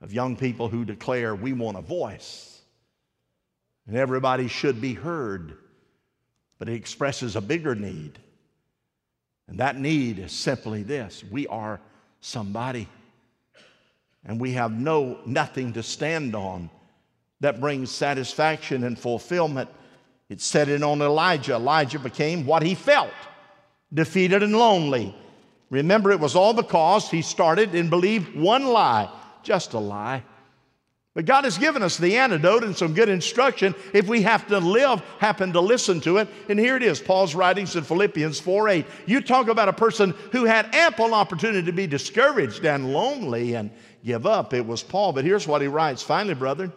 of 0.00 0.12
young 0.12 0.36
people 0.36 0.68
who 0.68 0.84
declare, 0.84 1.34
We 1.34 1.52
want 1.52 1.78
a 1.78 1.82
voice. 1.82 2.60
And 3.86 3.96
everybody 3.96 4.48
should 4.48 4.80
be 4.80 4.94
heard. 4.94 5.56
But 6.58 6.68
it 6.68 6.74
expresses 6.74 7.36
a 7.36 7.40
bigger 7.40 7.74
need. 7.74 8.18
And 9.48 9.58
that 9.60 9.78
need 9.78 10.18
is 10.18 10.32
simply 10.32 10.82
this 10.82 11.24
we 11.30 11.46
are 11.46 11.80
somebody. 12.20 12.88
And 14.24 14.40
we 14.40 14.52
have 14.52 14.72
no 14.72 15.18
nothing 15.24 15.72
to 15.74 15.82
stand 15.82 16.34
on 16.34 16.68
that 17.40 17.60
brings 17.60 17.90
satisfaction 17.90 18.84
and 18.84 18.98
fulfillment 18.98 19.70
it 20.28 20.40
set 20.42 20.68
in 20.68 20.82
on 20.82 21.00
Elijah. 21.00 21.54
Elijah 21.54 21.98
became 21.98 22.44
what 22.44 22.62
he 22.62 22.74
felt 22.74 23.12
defeated 23.92 24.42
and 24.42 24.54
lonely. 24.54 25.16
Remember, 25.70 26.10
it 26.10 26.20
was 26.20 26.36
all 26.36 26.52
because 26.52 27.10
he 27.10 27.22
started 27.22 27.74
and 27.74 27.88
believed 27.88 28.36
one 28.36 28.66
lie, 28.66 29.10
just 29.42 29.72
a 29.72 29.78
lie. 29.78 30.22
But 31.14 31.24
God 31.24 31.44
has 31.44 31.58
given 31.58 31.82
us 31.82 31.96
the 31.96 32.16
antidote 32.16 32.62
and 32.62 32.76
some 32.76 32.94
good 32.94 33.08
instruction 33.08 33.74
if 33.92 34.06
we 34.06 34.22
have 34.22 34.46
to 34.48 34.58
live, 34.58 35.00
happen 35.18 35.52
to 35.54 35.60
listen 35.60 36.00
to 36.02 36.18
it. 36.18 36.28
And 36.48 36.60
here 36.60 36.76
it 36.76 36.82
is 36.84 37.00
Paul's 37.00 37.34
writings 37.34 37.74
in 37.74 37.82
Philippians 37.82 38.38
4 38.38 38.68
8. 38.68 38.86
You 39.06 39.20
talk 39.20 39.48
about 39.48 39.68
a 39.68 39.72
person 39.72 40.14
who 40.30 40.44
had 40.44 40.72
ample 40.74 41.14
opportunity 41.14 41.66
to 41.66 41.72
be 41.72 41.88
discouraged 41.88 42.64
and 42.64 42.92
lonely 42.92 43.54
and 43.54 43.70
give 44.04 44.26
up. 44.26 44.54
It 44.54 44.64
was 44.64 44.84
Paul. 44.84 45.12
But 45.12 45.24
here's 45.24 45.46
what 45.46 45.60
he 45.60 45.66
writes 45.66 46.02
finally, 46.02 46.34
brethren. 46.34 46.72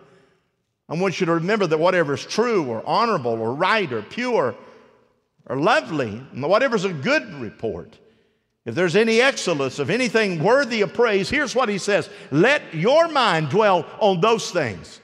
I 0.89 0.95
want 0.95 1.19
you 1.19 1.27
to 1.27 1.35
remember 1.35 1.67
that 1.67 1.77
whatever 1.77 2.15
is 2.15 2.25
true 2.25 2.65
or 2.65 2.83
honorable 2.83 3.39
or 3.39 3.53
right 3.53 3.93
or 3.93 4.01
pure 4.01 4.55
or 5.45 5.55
lovely, 5.55 6.17
whatever's 6.33 6.83
a 6.83 6.91
good 6.91 7.31
report, 7.35 7.97
if 8.65 8.75
there's 8.75 8.95
any 8.95 9.21
excellence 9.21 9.79
of 9.79 9.89
anything 9.89 10.43
worthy 10.43 10.81
of 10.81 10.93
praise, 10.93 11.29
here's 11.29 11.55
what 11.55 11.69
he 11.69 11.77
says 11.77 12.09
let 12.31 12.73
your 12.73 13.07
mind 13.07 13.49
dwell 13.49 13.85
on 13.99 14.21
those 14.21 14.51
things. 14.51 14.99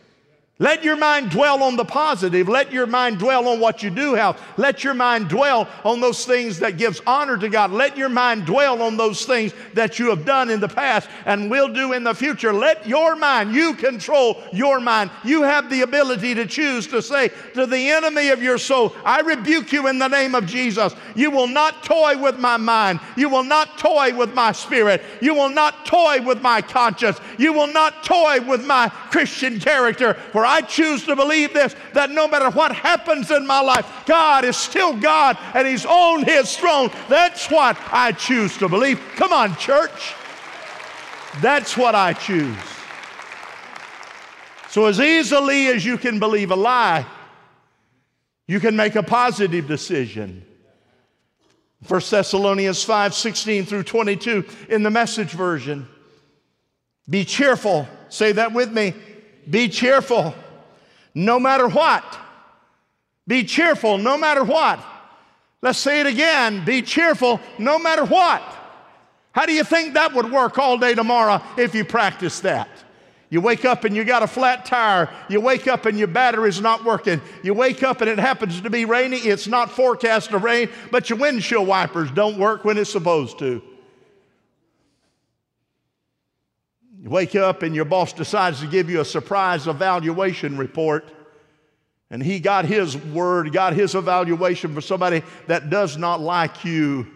Let 0.60 0.84
your 0.84 0.96
mind 0.96 1.30
dwell 1.30 1.62
on 1.62 1.76
the 1.76 1.86
positive. 1.86 2.50
Let 2.50 2.72
your 2.72 2.88
mind 2.88 3.20
dwell 3.20 3.48
on 3.48 3.60
what 3.60 3.84
you 3.84 3.92
do 3.92 4.16
have. 4.16 4.42
Let 4.58 4.84
your 4.84 4.96
mind 4.96 5.30
dwell 5.30 5.70
on 5.84 6.02
those 6.02 6.26
things 6.26 6.58
that 6.60 6.78
gives 6.78 7.00
honor 7.06 7.38
to 7.38 7.48
God. 7.48 7.70
Let 7.70 7.96
your 7.96 8.10
mind 8.10 8.48
dwell 8.48 8.82
on 8.82 8.98
those 8.98 9.24
things 9.24 9.54
that 9.76 10.00
you 10.00 10.10
have 10.10 10.26
done 10.26 10.50
in 10.50 10.60
the 10.60 10.68
past 10.68 11.10
and 11.26 11.52
will 11.52 11.72
do 11.72 11.94
in 11.94 12.04
the 12.04 12.16
future. 12.16 12.52
Let 12.52 12.88
your 12.88 13.16
mind, 13.16 13.54
you 13.54 13.76
control 13.76 14.42
your 14.52 14.80
mind. 14.80 15.12
You 15.24 15.44
have 15.44 15.70
the 15.70 15.82
ability 15.82 16.34
to 16.34 16.48
choose 16.48 16.88
to 16.88 17.04
say 17.04 17.30
to 17.54 17.68
the 17.68 17.92
enemy 17.92 18.30
of 18.30 18.42
your 18.42 18.58
soul, 18.58 18.96
I 19.06 19.20
rebuke 19.20 19.72
you 19.72 19.86
in 19.86 20.00
the 20.00 20.08
name 20.08 20.34
of 20.34 20.48
Jesus. 20.48 20.96
You 21.14 21.30
will 21.30 21.48
not 21.48 21.84
toy 21.84 22.18
with 22.18 22.40
my 22.40 22.58
mind. 22.58 23.00
You 23.16 23.30
will 23.30 23.44
not 23.44 23.78
toy 23.78 24.16
with 24.16 24.34
my 24.34 24.54
spirit. 24.54 25.04
You 25.22 25.36
will 25.36 25.50
not 25.50 25.86
toy 25.86 26.20
with 26.24 26.42
my 26.42 26.64
conscience. 26.64 27.20
You 27.38 27.54
will 27.54 27.68
not 27.68 28.04
toy 28.04 28.42
with 28.42 28.66
my 28.66 28.90
Christian 29.12 29.60
character. 29.60 30.16
For 30.32 30.47
I 30.48 30.62
choose 30.62 31.06
to 31.06 31.16
believe 31.16 31.54
this 31.54 31.76
that 31.94 32.10
no 32.10 32.28
matter 32.28 32.50
what 32.50 32.74
happens 32.74 33.30
in 33.32 33.46
my 33.46 33.60
life, 33.60 33.86
God 34.06 34.46
is 34.46 34.56
still 34.56 34.96
God 34.96 35.38
and 35.54 35.68
He's 35.68 35.86
on 35.86 36.24
His 36.24 36.56
throne. 36.56 36.90
That's 37.10 37.52
what 37.52 37.78
I 37.92 38.14
choose 38.14 38.58
to 38.58 38.70
believe. 38.70 39.00
Come 39.16 39.34
on, 39.34 39.56
church. 39.58 40.14
That's 41.42 41.78
what 41.78 41.94
I 41.94 42.14
choose. 42.14 42.56
So, 44.70 44.86
as 44.86 45.00
easily 45.00 45.68
as 45.68 45.86
you 45.86 45.98
can 45.98 46.20
believe 46.20 46.52
a 46.52 46.56
lie, 46.56 47.06
you 48.48 48.60
can 48.60 48.76
make 48.76 48.96
a 48.96 49.04
positive 49.04 49.68
decision. 49.68 50.46
1 51.88 52.02
Thessalonians 52.10 52.84
5 52.84 53.14
16 53.14 53.66
through 53.66 53.84
22 53.84 54.46
in 54.70 54.84
the 54.84 54.90
message 54.90 55.32
version. 55.32 55.88
Be 57.10 57.24
cheerful. 57.24 57.88
Say 58.10 58.34
that 58.34 58.54
with 58.54 58.72
me. 58.72 58.94
Be 59.50 59.70
cheerful 59.70 60.36
no 61.14 61.40
matter 61.40 61.68
what. 61.68 62.04
Be 63.28 63.44
cheerful 63.44 63.98
no 63.98 64.18
matter 64.18 64.44
what. 64.44 64.84
Let's 65.62 65.80
say 65.80 66.00
it 66.00 66.08
again 66.08 66.64
be 66.66 66.82
cheerful 66.82 67.40
no 67.58 67.80
matter 67.80 68.06
what. 68.06 68.44
How 69.32 69.46
do 69.46 69.54
you 69.54 69.64
think 69.64 69.94
that 69.94 70.14
would 70.14 70.32
work 70.32 70.58
all 70.58 70.78
day 70.78 70.96
tomorrow 70.96 71.42
if 71.58 71.76
you 71.76 71.86
practice 71.86 72.40
that? 72.42 72.70
You 73.30 73.42
wake 73.42 73.66
up 73.66 73.84
and 73.84 73.96
you 73.96 74.06
got 74.06 74.24
a 74.24 74.28
flat 74.28 74.66
tire. 74.66 75.10
You 75.30 75.42
wake 75.42 75.68
up 75.68 75.86
and 75.86 75.98
your 75.98 76.08
battery's 76.08 76.62
not 76.62 76.86
working. 76.86 77.22
You 77.44 77.54
wake 77.54 77.84
up 77.84 78.00
and 78.02 78.10
it 78.10 78.20
happens 78.20 78.62
to 78.62 78.70
be 78.70 78.86
rainy. 78.86 79.18
It's 79.18 79.48
not 79.48 79.70
forecast 79.70 80.30
to 80.30 80.38
rain, 80.38 80.70
but 80.92 81.10
your 81.10 81.20
windshield 81.20 81.68
wipers 81.68 82.10
don't 82.12 82.38
work 82.38 82.64
when 82.64 82.78
it's 82.78 82.90
supposed 82.90 83.38
to. 83.40 83.62
You 87.08 87.12
wake 87.12 87.36
up 87.36 87.64
and 87.64 87.74
your 87.74 87.86
boss 87.86 88.12
decides 88.12 88.60
to 88.60 88.68
give 88.68 88.90
you 88.90 89.00
a 89.00 89.06
surprise 89.06 89.66
evaluation 89.66 90.58
report. 90.58 91.06
And 92.10 92.22
he 92.22 92.42
got 92.42 92.66
his 92.66 92.98
word, 92.98 93.54
got 93.54 93.72
his 93.72 93.96
evaluation 93.96 94.74
for 94.74 94.82
somebody 94.82 95.24
that 95.48 95.70
does 95.70 95.96
not 95.96 96.20
like 96.20 96.66
you 96.66 97.08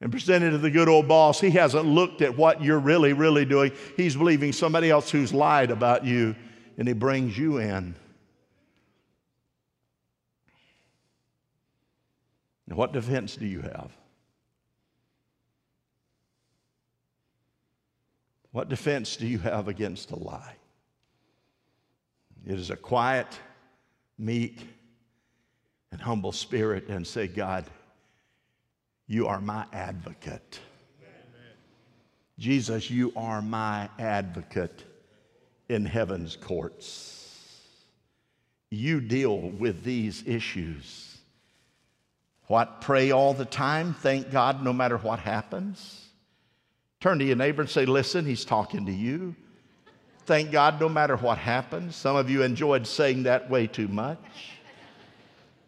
and 0.00 0.12
presented 0.12 0.52
to 0.52 0.58
the 0.58 0.70
good 0.70 0.88
old 0.88 1.08
boss. 1.08 1.40
He 1.40 1.50
hasn't 1.50 1.84
looked 1.84 2.22
at 2.22 2.38
what 2.38 2.62
you're 2.62 2.78
really, 2.78 3.12
really 3.12 3.44
doing. 3.44 3.72
He's 3.96 4.14
believing 4.14 4.52
somebody 4.52 4.88
else 4.88 5.10
who's 5.10 5.34
lied 5.34 5.72
about 5.72 6.04
you, 6.04 6.36
and 6.78 6.86
he 6.86 6.94
brings 6.94 7.36
you 7.36 7.58
in. 7.58 7.96
Now, 12.68 12.76
what 12.76 12.92
defense 12.92 13.34
do 13.34 13.46
you 13.46 13.62
have? 13.62 13.90
What 18.54 18.68
defense 18.68 19.16
do 19.16 19.26
you 19.26 19.40
have 19.40 19.66
against 19.66 20.12
a 20.12 20.16
lie? 20.16 20.54
It 22.46 22.56
is 22.56 22.70
a 22.70 22.76
quiet, 22.76 23.26
meek, 24.16 24.60
and 25.90 26.00
humble 26.00 26.30
spirit 26.30 26.86
and 26.86 27.04
say, 27.04 27.26
God, 27.26 27.64
you 29.08 29.26
are 29.26 29.40
my 29.40 29.66
advocate. 29.72 30.60
Jesus, 32.38 32.88
you 32.88 33.12
are 33.16 33.42
my 33.42 33.90
advocate 33.98 34.84
in 35.68 35.84
heaven's 35.84 36.36
courts. 36.36 37.76
You 38.70 39.00
deal 39.00 39.36
with 39.36 39.82
these 39.82 40.22
issues. 40.28 41.18
What? 42.46 42.80
Pray 42.80 43.10
all 43.10 43.34
the 43.34 43.46
time, 43.46 43.94
thank 43.94 44.30
God 44.30 44.62
no 44.62 44.72
matter 44.72 44.96
what 44.96 45.18
happens. 45.18 46.03
Turn 47.04 47.18
to 47.18 47.24
your 47.26 47.36
neighbor 47.36 47.60
and 47.60 47.70
say, 47.70 47.84
Listen, 47.84 48.24
he's 48.24 48.46
talking 48.46 48.86
to 48.86 48.90
you. 48.90 49.36
Thank 50.24 50.50
God 50.50 50.80
no 50.80 50.88
matter 50.88 51.18
what 51.18 51.36
happens. 51.36 51.94
Some 51.96 52.16
of 52.16 52.30
you 52.30 52.42
enjoyed 52.42 52.86
saying 52.86 53.24
that 53.24 53.50
way 53.50 53.66
too 53.66 53.88
much. 53.88 54.52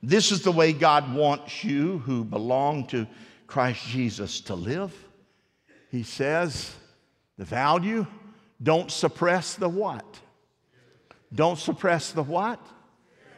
This 0.02 0.32
is 0.32 0.40
the 0.40 0.50
way 0.50 0.72
God 0.72 1.14
wants 1.14 1.62
you 1.62 1.98
who 1.98 2.24
belong 2.24 2.86
to 2.86 3.06
Christ 3.46 3.84
Jesus 3.86 4.40
to 4.40 4.54
live. 4.54 4.94
He 5.90 6.04
says, 6.04 6.74
the 7.36 7.44
value, 7.44 8.06
don't 8.62 8.90
suppress 8.90 9.56
the 9.56 9.68
what? 9.68 10.06
Don't 11.34 11.58
suppress 11.58 12.12
the 12.12 12.22
what? 12.22 12.66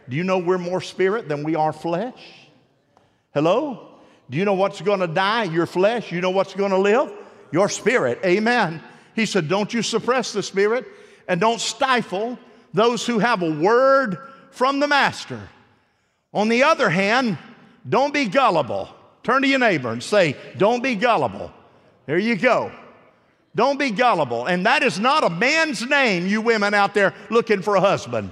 Do 0.08 0.16
you 0.16 0.22
know 0.22 0.38
we're 0.38 0.56
more 0.56 0.80
spirit 0.80 1.28
than 1.28 1.42
we 1.42 1.56
are 1.56 1.72
flesh? 1.72 2.46
Hello? 3.34 3.88
Do 4.30 4.38
you 4.38 4.44
know 4.44 4.54
what's 4.54 4.80
going 4.80 5.00
to 5.00 5.08
die? 5.08 5.44
Your 5.44 5.66
flesh. 5.66 6.12
You 6.12 6.20
know 6.20 6.30
what's 6.30 6.54
going 6.54 6.70
to 6.70 6.78
live? 6.78 7.17
Your 7.50 7.68
spirit. 7.68 8.18
Amen. 8.24 8.82
He 9.14 9.26
said, 9.26 9.48
Don't 9.48 9.72
you 9.72 9.82
suppress 9.82 10.32
the 10.32 10.42
spirit 10.42 10.86
and 11.26 11.40
don't 11.40 11.60
stifle 11.60 12.38
those 12.72 13.06
who 13.06 13.18
have 13.18 13.42
a 13.42 13.50
word 13.50 14.18
from 14.50 14.80
the 14.80 14.88
master. 14.88 15.40
On 16.32 16.48
the 16.48 16.64
other 16.64 16.90
hand, 16.90 17.38
don't 17.88 18.12
be 18.12 18.26
gullible. 18.26 18.88
Turn 19.22 19.42
to 19.42 19.48
your 19.48 19.58
neighbor 19.58 19.90
and 19.90 20.02
say, 20.02 20.36
Don't 20.56 20.82
be 20.82 20.94
gullible. 20.94 21.52
There 22.06 22.18
you 22.18 22.36
go. 22.36 22.72
Don't 23.54 23.78
be 23.78 23.90
gullible. 23.90 24.46
And 24.46 24.66
that 24.66 24.82
is 24.82 25.00
not 25.00 25.24
a 25.24 25.30
man's 25.30 25.84
name, 25.84 26.26
you 26.26 26.40
women 26.40 26.74
out 26.74 26.94
there 26.94 27.14
looking 27.28 27.60
for 27.60 27.76
a 27.76 27.80
husband. 27.80 28.30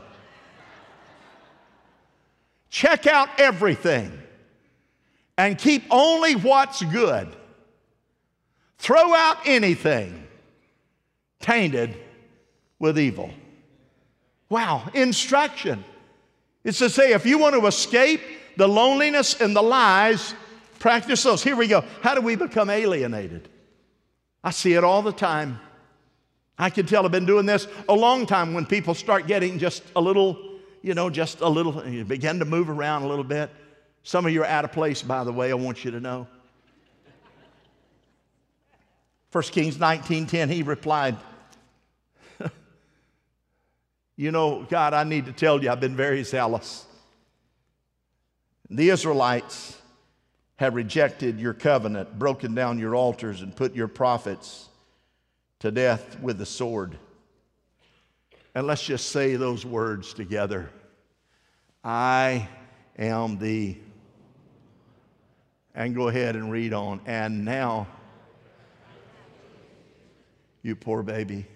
Check 2.71 3.07
out 3.07 3.29
everything 3.39 4.13
and 5.39 5.59
keep 5.59 5.83
only 5.91 6.35
what's 6.35 6.83
good. 6.83 7.29
Throw 8.79 9.15
out 9.15 9.39
anything 9.47 10.27
tainted 11.41 11.97
with 12.79 12.99
evil. 12.99 13.31
Wow, 14.49 14.89
instruction. 14.95 15.85
It's 16.63 16.79
to 16.79 16.91
say 16.91 17.13
if 17.13 17.27
you 17.27 17.39
want 17.39 17.55
to 17.55 17.67
escape 17.67 18.21
the 18.57 18.69
loneliness 18.69 19.41
and 19.41 19.55
the 19.55 19.63
lies, 19.63 20.35
practice 20.79 21.23
those. 21.23 21.43
Here 21.43 21.57
we 21.57 21.67
go. 21.67 21.85
How 22.03 22.15
do 22.15 22.21
we 22.21 22.37
become 22.37 22.71
alienated? 22.71 23.49
I 24.43 24.51
see 24.51 24.75
it 24.75 24.85
all 24.85 25.03
the 25.03 25.13
time. 25.13 25.59
I 26.59 26.71
can 26.71 26.87
tell 26.87 27.05
I've 27.05 27.13
been 27.13 27.27
doing 27.27 27.47
this 27.47 27.67
a 27.89 27.95
long 27.95 28.27
time 28.27 28.55
when 28.55 28.65
people 28.65 28.95
start 28.95 29.27
getting 29.27 29.59
just 29.59 29.83
a 29.95 30.01
little, 30.01 30.39
you 30.83 30.95
know, 30.95 31.11
just 31.11 31.41
a 31.41 31.49
little, 31.49 31.87
you 31.87 32.05
begin 32.05 32.39
to 32.39 32.45
move 32.45 32.71
around 32.71 33.03
a 33.03 33.09
little 33.09 33.25
bit. 33.25 33.51
Some 34.03 34.25
of 34.25 34.33
you 34.33 34.43
are 34.43 34.47
out 34.47 34.65
of 34.65 34.73
place, 34.73 35.03
by 35.03 35.25
the 35.25 35.33
way, 35.33 35.51
I 35.51 35.55
want 35.55 35.85
you 35.85 35.91
to 35.91 36.01
know. 36.01 36.27
1 39.37 39.43
Kings 39.53 39.77
19:10 39.77 40.49
he 40.49 40.63
replied 40.63 41.15
You 44.17 44.31
know 44.31 44.67
God 44.71 44.95
I 44.95 45.05
need 45.05 45.27
to 45.27 45.33
tell 45.33 45.63
you 45.63 45.69
I've 45.69 45.79
been 45.79 45.95
very 45.95 46.25
zealous. 46.25 46.87
The 48.71 48.89
Israelites 48.89 49.77
have 50.57 50.75
rejected 50.75 51.39
your 51.39 51.53
covenant, 51.53 52.19
broken 52.19 52.55
down 52.55 52.79
your 52.79 52.95
altars 52.95 53.43
and 53.43 53.55
put 53.55 53.75
your 53.75 53.89
prophets 53.89 54.71
to 55.59 55.71
death 55.71 56.19
with 56.21 56.39
the 56.39 56.47
sword. 56.47 56.97
And 58.55 58.67
let's 58.67 58.83
just 58.83 59.11
say 59.11 59.37
those 59.37 59.67
words 59.67 60.15
together. 60.15 60.71
I 61.85 62.49
am 62.97 63.39
the 63.39 63.77
and 65.75 65.95
go 65.95 66.09
ahead 66.09 66.37
and 66.37 66.51
read 66.51 66.73
on. 66.73 67.03
And 67.05 67.45
now 67.45 67.87
you 70.67 70.75
poor 70.75 71.03
baby. 71.03 71.47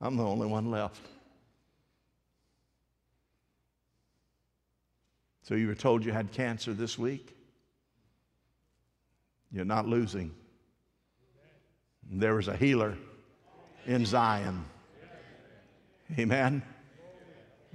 I'm 0.00 0.16
the 0.16 0.24
only 0.24 0.48
one 0.48 0.70
left. 0.70 1.00
So 5.42 5.54
you 5.54 5.68
were 5.68 5.76
told 5.76 6.04
you 6.04 6.10
had 6.10 6.32
cancer 6.32 6.74
this 6.74 6.98
week? 6.98 7.36
You're 9.52 9.64
not 9.64 9.86
losing. 9.86 10.34
There 12.10 12.34
was 12.34 12.48
a 12.48 12.56
healer 12.56 12.96
in 13.86 14.04
Zion. 14.04 14.64
Amen. 16.18 16.62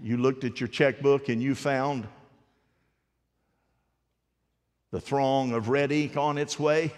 You 0.01 0.17
looked 0.17 0.43
at 0.43 0.59
your 0.59 0.67
checkbook 0.67 1.29
and 1.29 1.41
you 1.41 1.55
found 1.55 2.07
the 4.91 4.99
throng 4.99 5.53
of 5.53 5.69
red 5.69 5.91
ink 5.91 6.17
on 6.17 6.37
its 6.37 6.59
way. 6.59 6.91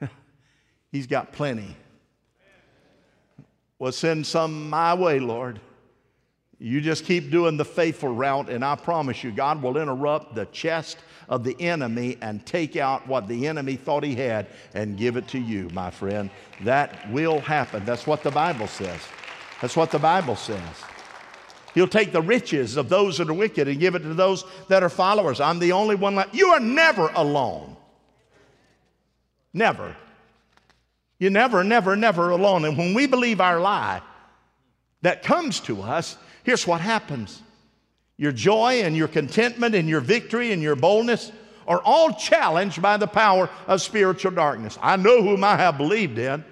He's 0.92 1.06
got 1.06 1.32
plenty. 1.32 1.76
Well, 3.78 3.92
send 3.92 4.26
some 4.26 4.68
my 4.68 4.94
way, 4.94 5.20
Lord. 5.20 5.60
You 6.58 6.82
just 6.82 7.06
keep 7.06 7.30
doing 7.30 7.56
the 7.56 7.64
faithful 7.64 8.10
route, 8.14 8.50
and 8.50 8.62
I 8.62 8.76
promise 8.76 9.24
you, 9.24 9.32
God 9.32 9.62
will 9.62 9.78
interrupt 9.78 10.34
the 10.34 10.44
chest 10.46 10.98
of 11.30 11.42
the 11.42 11.58
enemy 11.58 12.18
and 12.20 12.44
take 12.44 12.76
out 12.76 13.08
what 13.08 13.26
the 13.26 13.46
enemy 13.46 13.76
thought 13.76 14.04
he 14.04 14.14
had 14.14 14.46
and 14.74 14.98
give 14.98 15.16
it 15.16 15.26
to 15.28 15.38
you, 15.38 15.70
my 15.72 15.90
friend. 15.90 16.28
That 16.62 17.10
will 17.10 17.40
happen. 17.40 17.86
That's 17.86 18.06
what 18.06 18.22
the 18.22 18.30
Bible 18.30 18.66
says. 18.66 19.00
That's 19.62 19.74
what 19.74 19.90
the 19.90 19.98
Bible 19.98 20.36
says. 20.36 20.60
He'll 21.74 21.88
take 21.88 22.12
the 22.12 22.22
riches 22.22 22.76
of 22.76 22.88
those 22.88 23.18
that 23.18 23.28
are 23.28 23.34
wicked 23.34 23.68
and 23.68 23.78
give 23.78 23.94
it 23.94 24.00
to 24.00 24.14
those 24.14 24.44
that 24.68 24.82
are 24.82 24.88
followers. 24.88 25.40
I'm 25.40 25.58
the 25.58 25.72
only 25.72 25.94
one 25.94 26.14
left. 26.16 26.34
You 26.34 26.48
are 26.48 26.60
never 26.60 27.08
alone. 27.14 27.76
Never. 29.52 29.96
You're 31.18 31.30
never, 31.30 31.62
never, 31.62 31.96
never 31.96 32.30
alone. 32.30 32.64
And 32.64 32.76
when 32.76 32.94
we 32.94 33.06
believe 33.06 33.40
our 33.40 33.60
lie 33.60 34.00
that 35.02 35.22
comes 35.22 35.60
to 35.60 35.82
us, 35.82 36.16
here's 36.44 36.66
what 36.66 36.80
happens 36.80 37.42
your 38.16 38.32
joy 38.32 38.82
and 38.82 38.94
your 38.94 39.08
contentment 39.08 39.74
and 39.74 39.88
your 39.88 40.00
victory 40.00 40.52
and 40.52 40.60
your 40.60 40.76
boldness 40.76 41.32
are 41.66 41.80
all 41.82 42.12
challenged 42.12 42.82
by 42.82 42.96
the 42.96 43.06
power 43.06 43.48
of 43.66 43.80
spiritual 43.80 44.32
darkness. 44.32 44.78
I 44.82 44.96
know 44.96 45.22
whom 45.22 45.42
I 45.42 45.56
have 45.56 45.78
believed 45.78 46.18
in. 46.18 46.44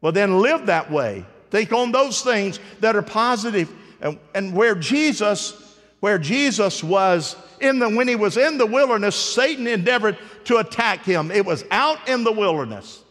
Well, 0.00 0.10
then 0.10 0.40
live 0.40 0.66
that 0.66 0.90
way. 0.90 1.24
Think 1.50 1.72
on 1.72 1.92
those 1.92 2.22
things 2.22 2.58
that 2.80 2.96
are 2.96 3.02
positive 3.02 3.72
and, 4.04 4.18
and 4.34 4.54
where 4.54 4.76
Jesus, 4.76 5.76
where 5.98 6.18
Jesus 6.18 6.84
was 6.84 7.34
in 7.60 7.78
the, 7.80 7.88
when 7.88 8.06
he 8.06 8.14
was 8.14 8.36
in 8.36 8.58
the 8.58 8.66
wilderness, 8.66 9.16
Satan 9.16 9.66
endeavored 9.66 10.18
to 10.44 10.58
attack 10.58 11.04
him. 11.04 11.30
It 11.30 11.44
was 11.44 11.64
out 11.70 12.06
in 12.08 12.22
the 12.22 12.30
wilderness. 12.30 13.02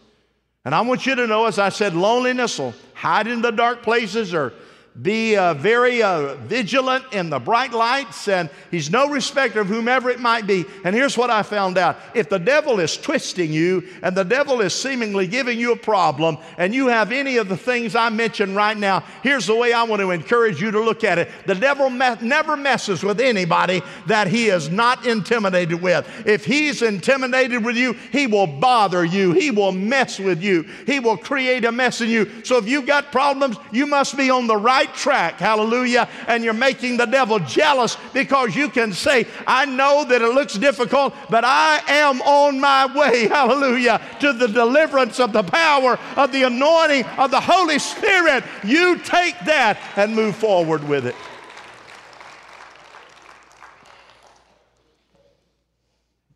And 0.63 0.73
I 0.73 0.81
want 0.81 1.05
you 1.05 1.15
to 1.15 1.27
know, 1.27 1.45
as 1.45 1.59
I 1.59 1.69
said, 1.69 1.93
loneliness 1.95 2.59
will 2.59 2.73
hide 2.93 3.27
in 3.27 3.41
the 3.41 3.51
dark 3.51 3.81
places 3.81 4.33
or 4.33 4.53
be 5.01 5.35
uh, 5.35 5.55
very 5.55 6.03
uh, 6.03 6.35
vigilant 6.35 7.03
in 7.13 7.31
the 7.31 7.39
bright 7.39 7.73
lights, 7.73 8.27
and 8.27 8.47
he's 8.69 8.91
no 8.91 9.09
respecter 9.09 9.61
of 9.61 9.67
whomever 9.67 10.11
it 10.11 10.19
might 10.19 10.45
be. 10.45 10.65
And 10.83 10.95
here's 10.95 11.17
what 11.17 11.31
I 11.31 11.41
found 11.41 11.79
out 11.79 11.97
if 12.13 12.29
the 12.29 12.37
devil 12.37 12.79
is 12.79 12.95
twisting 12.95 13.51
you 13.51 13.87
and 14.03 14.15
the 14.15 14.23
devil 14.23 14.61
is 14.61 14.71
seemingly 14.71 15.25
giving 15.25 15.57
you 15.57 15.71
a 15.71 15.75
problem, 15.75 16.37
and 16.59 16.75
you 16.75 16.87
have 16.87 17.11
any 17.11 17.37
of 17.37 17.49
the 17.49 17.57
things 17.57 17.95
I 17.95 18.09
mentioned 18.09 18.55
right 18.55 18.77
now, 18.77 19.03
here's 19.23 19.47
the 19.47 19.55
way 19.55 19.73
I 19.73 19.81
want 19.83 19.99
to 20.01 20.11
encourage 20.11 20.61
you 20.61 20.69
to 20.69 20.79
look 20.79 21.03
at 21.03 21.17
it. 21.17 21.29
The 21.47 21.55
devil 21.55 21.89
me- 21.89 22.17
never 22.21 22.55
messes 22.55 23.03
with 23.03 23.19
anybody 23.19 23.81
that 24.05 24.27
he 24.27 24.49
is 24.49 24.69
not 24.69 25.07
intimidated 25.07 25.81
with. 25.81 26.07
If 26.27 26.45
he's 26.45 26.83
intimidated 26.83 27.65
with 27.65 27.77
you, 27.77 27.93
he 28.11 28.27
will 28.27 28.47
bother 28.47 29.03
you, 29.03 29.31
he 29.31 29.49
will 29.49 29.71
mess 29.71 30.19
with 30.19 30.43
you, 30.43 30.63
he 30.85 30.99
will 30.99 31.17
create 31.17 31.65
a 31.65 31.71
mess 31.71 31.99
in 31.99 32.09
you. 32.09 32.43
So 32.43 32.57
if 32.57 32.67
you've 32.67 32.85
got 32.85 33.11
problems, 33.11 33.57
you 33.71 33.87
must 33.87 34.15
be 34.15 34.29
on 34.29 34.45
the 34.45 34.57
right 34.57 34.82
right 34.83 34.95
track, 34.95 35.39
hallelujah, 35.39 36.09
and 36.27 36.43
you're 36.43 36.53
making 36.53 36.97
the 36.97 37.05
devil 37.05 37.39
jealous 37.39 37.97
because 38.13 38.55
you 38.55 38.69
can 38.69 38.91
say, 38.91 39.27
I 39.47 39.65
know 39.65 40.05
that 40.05 40.21
it 40.21 40.33
looks 40.33 40.55
difficult, 40.55 41.13
but 41.29 41.43
I 41.45 41.81
am 41.87 42.21
on 42.21 42.59
my 42.59 42.85
way, 42.93 43.27
hallelujah, 43.27 44.01
to 44.19 44.33
the 44.33 44.47
deliverance 44.47 45.19
of 45.19 45.33
the 45.33 45.43
power 45.43 45.97
of 46.17 46.31
the 46.31 46.43
anointing 46.43 47.05
of 47.17 47.31
the 47.31 47.39
Holy 47.39 47.79
Spirit. 47.79 48.43
You 48.63 48.97
take 48.99 49.39
that 49.45 49.79
and 49.95 50.15
move 50.15 50.35
forward 50.35 50.87
with 50.87 51.05
it. 51.05 51.15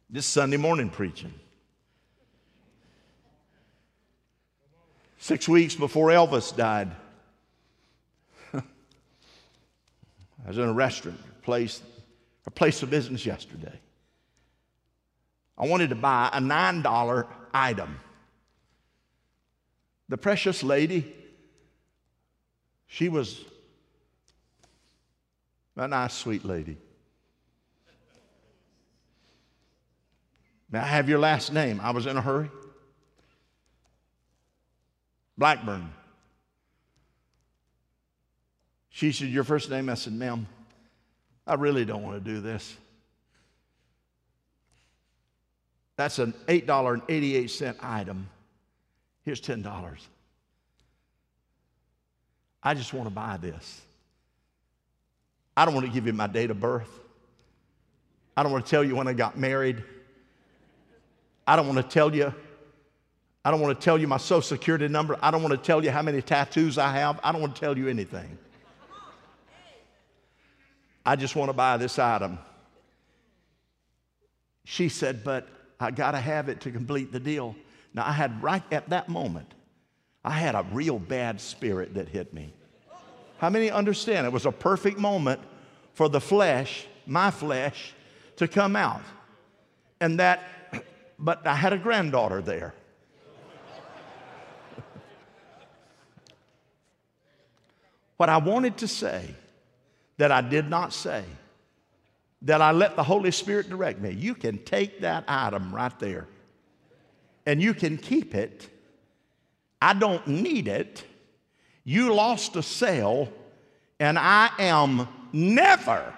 This 0.09 0.25
Sunday 0.25 0.57
morning 0.57 0.89
preaching. 0.89 1.33
Six 5.17 5.49
weeks 5.49 5.75
before 5.75 6.07
Elvis 6.07 6.55
died. 6.55 6.95
I 10.47 10.51
was 10.51 10.59
in 10.59 10.63
a 10.63 10.73
restaurant, 10.73 11.19
a 11.29 11.41
place, 11.41 11.81
a 12.45 12.51
place 12.51 12.81
of 12.81 12.89
business 12.89 13.25
yesterday. 13.25 13.77
I 15.57 15.67
wanted 15.67 15.89
to 15.89 15.95
buy 15.95 16.29
a 16.31 16.39
$9 16.39 17.27
item. 17.53 17.99
The 20.07 20.17
precious 20.17 20.63
lady, 20.63 21.13
she 22.85 23.09
was 23.09 23.43
a 25.75 25.85
nice, 25.85 26.13
sweet 26.13 26.45
lady. 26.45 26.77
May 30.71 30.79
I 30.79 30.87
have 30.87 31.09
your 31.09 31.19
last 31.19 31.51
name? 31.51 31.81
I 31.83 31.91
was 31.91 32.05
in 32.05 32.15
a 32.15 32.21
hurry. 32.21 32.49
Blackburn. 35.37 35.91
She 38.97 39.11
said, 39.11 39.27
Your 39.27 39.43
first 39.43 39.69
name? 39.69 39.89
I 39.89 39.93
said, 39.93 40.13
Ma'am, 40.13 40.47
I 41.45 41.53
really 41.53 41.85
don't 41.85 42.01
want 42.01 42.15
to 42.17 42.31
do 42.33 42.41
this. 42.41 42.75
That's 45.97 46.17
an 46.17 46.33
$8.88 46.47 47.75
item. 47.79 48.27
Here's 49.23 49.39
$10. 49.39 49.99
I 52.63 52.73
just 52.73 52.91
want 52.91 53.07
to 53.07 53.13
buy 53.13 53.37
this. 53.37 53.81
I 55.55 55.65
don't 55.65 55.75
want 55.75 55.85
to 55.85 55.91
give 55.91 56.07
you 56.07 56.13
my 56.13 56.25
date 56.25 56.49
of 56.49 56.59
birth. 56.59 56.89
I 58.35 58.41
don't 58.41 58.51
want 58.51 58.65
to 58.65 58.71
tell 58.71 58.83
you 58.83 58.95
when 58.95 59.07
I 59.07 59.13
got 59.13 59.37
married. 59.37 59.83
I 61.45 61.55
don't 61.55 61.67
want 61.67 61.77
to 61.77 61.87
tell 61.87 62.15
you. 62.15 62.33
I 63.45 63.51
don't 63.51 63.61
want 63.61 63.79
to 63.79 63.85
tell 63.85 63.99
you 63.99 64.07
my 64.07 64.17
social 64.17 64.41
security 64.41 64.87
number. 64.87 65.19
I 65.21 65.29
don't 65.29 65.43
want 65.43 65.51
to 65.51 65.63
tell 65.63 65.83
you 65.83 65.91
how 65.91 66.01
many 66.01 66.23
tattoos 66.23 66.79
I 66.79 66.91
have. 66.93 67.19
I 67.23 67.31
don't 67.31 67.41
want 67.41 67.53
to 67.53 67.61
tell 67.61 67.77
you 67.77 67.89
anything. 67.89 68.39
I 71.07 71.15
just 71.15 71.35
want 71.37 71.47
to 71.47 71.53
buy 71.53 71.77
this 71.77 71.97
item. 71.99 72.37
She 74.65 74.89
said, 74.89 75.23
But 75.23 75.47
I 75.79 75.89
got 75.91 76.11
to 76.11 76.19
have 76.19 76.49
it 76.49 76.59
to 76.61 76.71
complete 76.71 77.13
the 77.13 77.19
deal. 77.21 77.55
Now, 77.93 78.05
I 78.05 78.11
had 78.11 78.43
right 78.43 78.63
at 78.73 78.89
that 78.89 79.07
moment, 79.07 79.53
I 80.25 80.31
had 80.31 80.53
a 80.53 80.65
real 80.73 80.99
bad 80.99 81.39
spirit 81.39 81.93
that 81.93 82.09
hit 82.09 82.33
me. 82.33 82.53
How 83.37 83.49
many 83.49 83.71
understand? 83.71 84.27
It 84.27 84.33
was 84.33 84.45
a 84.45 84.51
perfect 84.51 84.99
moment 84.99 85.39
for 85.93 86.09
the 86.09 86.19
flesh, 86.19 86.85
my 87.05 87.31
flesh, 87.31 87.93
to 88.35 88.45
come 88.45 88.75
out. 88.75 89.03
And 90.01 90.19
that, 90.19 90.43
but 91.17 91.47
I 91.47 91.55
had 91.55 91.71
a 91.71 91.77
granddaughter 91.77 92.41
there. 92.41 92.73
what 98.17 98.27
I 98.27 98.39
wanted 98.39 98.75
to 98.79 98.89
say 98.89 99.33
that 100.17 100.31
I 100.31 100.41
did 100.41 100.69
not 100.69 100.93
say, 100.93 101.23
that 102.43 102.61
I 102.61 102.71
let 102.71 102.95
the 102.95 103.03
Holy 103.03 103.31
Spirit 103.31 103.69
direct 103.69 103.99
me. 103.99 104.11
You 104.11 104.35
can 104.35 104.57
take 104.59 105.01
that 105.01 105.23
item 105.27 105.73
right 105.73 105.97
there 105.99 106.27
and 107.47 107.61
you 107.61 107.73
can 107.73 107.97
keep 107.97 108.35
it. 108.35 108.69
I 109.81 109.93
don't 109.93 110.27
need 110.27 110.67
it. 110.67 111.03
You 111.85 112.13
lost 112.13 112.57
a 112.57 112.61
sale, 112.61 113.31
and 114.01 114.19
I 114.19 114.49
am 114.59 115.07
never 115.31 116.13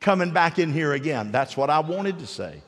coming 0.00 0.32
back 0.32 0.58
in 0.58 0.72
here 0.72 0.92
again. 0.94 1.30
That's 1.30 1.56
what 1.56 1.70
I 1.70 1.78
wanted 1.78 2.18
to 2.18 2.26
say. 2.26 2.62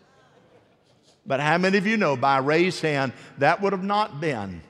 But 1.27 1.40
how 1.40 1.59
many 1.59 1.77
of 1.77 1.87
you 1.88 1.96
know 1.96 2.16
by 2.16 2.38
raised 2.38 2.81
hand 2.83 3.12
that 3.38 3.61
would 3.61 3.72
have 3.72 3.83
not 3.83 4.20
been 4.20 4.62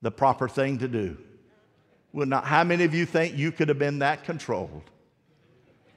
the 0.00 0.12
proper 0.12 0.48
thing 0.48 0.78
to 0.78 0.86
do? 0.86 1.16
Would 2.14 2.28
not, 2.28 2.44
how 2.44 2.62
many 2.62 2.84
of 2.84 2.94
you 2.94 3.04
think 3.06 3.36
you 3.36 3.50
could 3.50 3.68
have 3.68 3.78
been 3.78 3.98
that 3.98 4.22
controlled? 4.22 4.84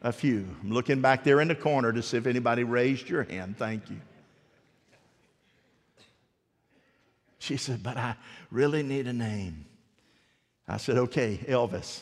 A 0.01 0.11
few. 0.11 0.47
I'm 0.63 0.71
looking 0.71 0.99
back 0.99 1.23
there 1.23 1.41
in 1.41 1.47
the 1.47 1.55
corner 1.55 1.93
to 1.93 2.01
see 2.01 2.17
if 2.17 2.25
anybody 2.25 2.63
raised 2.63 3.07
your 3.07 3.23
hand. 3.23 3.55
Thank 3.57 3.87
you. 3.91 3.97
She 7.37 7.55
said, 7.55 7.83
But 7.83 7.97
I 7.97 8.15
really 8.49 8.81
need 8.81 9.05
a 9.05 9.13
name. 9.13 9.65
I 10.67 10.77
said, 10.77 10.97
Okay, 10.97 11.39
Elvis. 11.47 12.01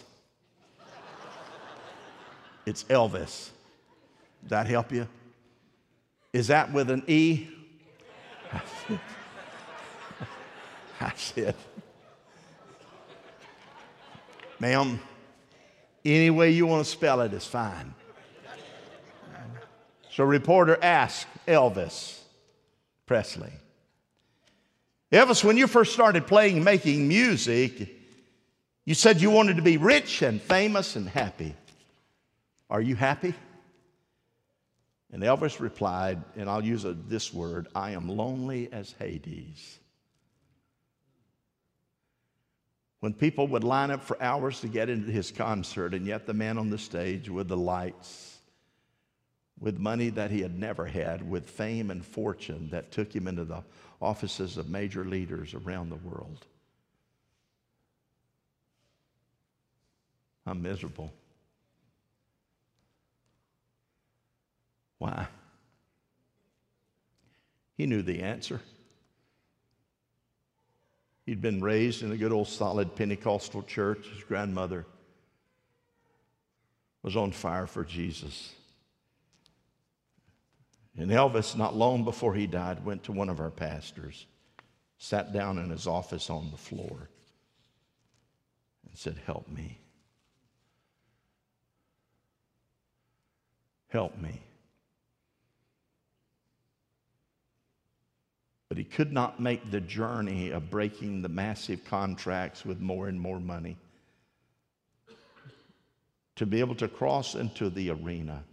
it's 2.65 2.85
Elvis. 2.85 3.49
That 4.47 4.65
help 4.67 4.93
you? 4.93 5.09
Is 6.31 6.47
that 6.47 6.71
with 6.71 6.89
an 6.89 7.03
E? 7.07 7.49
I 11.01 11.11
said, 11.17 11.55
Ma'am, 14.59 14.99
any 16.03 16.29
way 16.29 16.51
you 16.51 16.65
want 16.67 16.85
to 16.85 16.89
spell 16.89 17.21
it 17.21 17.33
is 17.33 17.45
fine. 17.45 17.93
So, 20.11 20.23
reporter 20.23 20.77
asked 20.81 21.27
Elvis 21.45 22.19
Presley, 23.05 23.51
Elvis, 25.11 25.43
when 25.43 25.57
you 25.57 25.67
first 25.67 25.93
started 25.93 26.25
playing, 26.25 26.63
making 26.63 27.07
music, 27.07 27.95
you 28.85 28.93
said 28.93 29.21
you 29.21 29.29
wanted 29.29 29.57
to 29.57 29.61
be 29.61 29.77
rich 29.77 30.21
and 30.21 30.41
famous 30.41 30.95
and 30.95 31.07
happy. 31.07 31.55
Are 32.69 32.81
you 32.81 32.95
happy? 32.95 33.33
And 35.11 35.23
Elvis 35.23 35.59
replied, 35.59 36.21
and 36.35 36.49
I'll 36.49 36.63
use 36.63 36.85
a, 36.85 36.93
this 36.93 37.33
word 37.33 37.67
I 37.75 37.91
am 37.91 38.09
lonely 38.09 38.69
as 38.71 38.93
Hades. 38.99 39.79
When 43.05 43.13
people 43.13 43.45
would 43.45 43.63
line 43.63 43.91
up 43.91 44.03
for 44.03 44.19
hours 44.19 44.61
to 44.61 44.67
get 44.67 44.89
into 44.89 45.11
his 45.11 45.29
concert, 45.29 45.93
and 45.93 46.07
yet 46.07 46.25
the 46.25 46.33
man 46.33 46.57
on 46.57 46.71
the 46.71 46.77
stage 46.79 47.29
with 47.29 47.47
the 47.47 47.55
lights, 47.55 48.39
with 49.59 49.77
money 49.77 50.09
that 50.09 50.31
he 50.31 50.41
had 50.41 50.57
never 50.57 50.87
had, 50.87 51.29
with 51.29 51.47
fame 51.47 51.91
and 51.91 52.03
fortune 52.03 52.67
that 52.71 52.91
took 52.91 53.15
him 53.15 53.27
into 53.27 53.45
the 53.45 53.63
offices 54.01 54.57
of 54.57 54.69
major 54.69 55.05
leaders 55.05 55.53
around 55.53 55.91
the 55.91 55.97
world. 55.97 56.47
I'm 60.47 60.63
miserable. 60.63 61.13
Why? 64.97 65.27
He 67.77 67.85
knew 67.85 68.01
the 68.01 68.23
answer. 68.23 68.61
He'd 71.25 71.41
been 71.41 71.61
raised 71.61 72.03
in 72.03 72.11
a 72.11 72.17
good 72.17 72.31
old 72.31 72.47
solid 72.47 72.95
Pentecostal 72.95 73.63
church. 73.63 74.07
His 74.13 74.23
grandmother 74.23 74.85
was 77.01 77.15
on 77.15 77.31
fire 77.31 77.67
for 77.67 77.83
Jesus. 77.83 78.53
And 80.97 81.11
Elvis, 81.11 81.57
not 81.57 81.75
long 81.75 82.03
before 82.03 82.35
he 82.35 82.47
died, 82.47 82.85
went 82.85 83.03
to 83.03 83.11
one 83.11 83.29
of 83.29 83.39
our 83.39 83.49
pastors, 83.49 84.25
sat 84.97 85.33
down 85.33 85.57
in 85.57 85.69
his 85.69 85.87
office 85.87 86.29
on 86.29 86.51
the 86.51 86.57
floor, 86.57 87.09
and 88.87 88.97
said, 88.97 89.17
Help 89.25 89.47
me. 89.49 89.79
Help 93.89 94.17
me. 94.17 94.41
But 98.75 98.83
he 98.83 98.89
could 98.89 99.13
not 99.13 99.39
make 99.39 99.71
the 99.71 99.79
journey 99.79 100.49
of 100.49 100.69
breaking 100.69 101.21
the 101.21 101.29
massive 101.29 101.85
contracts 101.85 102.65
with 102.65 102.81
more 102.81 103.07
and 103.07 103.17
more 103.17 103.39
money 103.39 103.77
to 106.35 106.45
be 106.45 106.59
able 106.59 106.75
to 106.75 106.89
cross 106.89 107.35
into 107.35 107.69
the 107.69 107.91
arena 107.91 108.43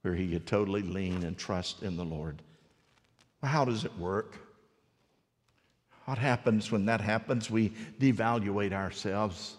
where 0.00 0.14
he 0.14 0.30
could 0.30 0.46
totally 0.46 0.80
lean 0.80 1.24
and 1.24 1.36
trust 1.36 1.82
in 1.82 1.98
the 1.98 2.04
Lord. 2.06 2.40
How 3.42 3.66
does 3.66 3.84
it 3.84 3.94
work? 3.98 4.38
What 6.06 6.16
happens 6.16 6.72
when 6.72 6.86
that 6.86 7.02
happens? 7.02 7.50
We 7.50 7.74
devaluate 8.00 8.72
ourselves. 8.72 9.58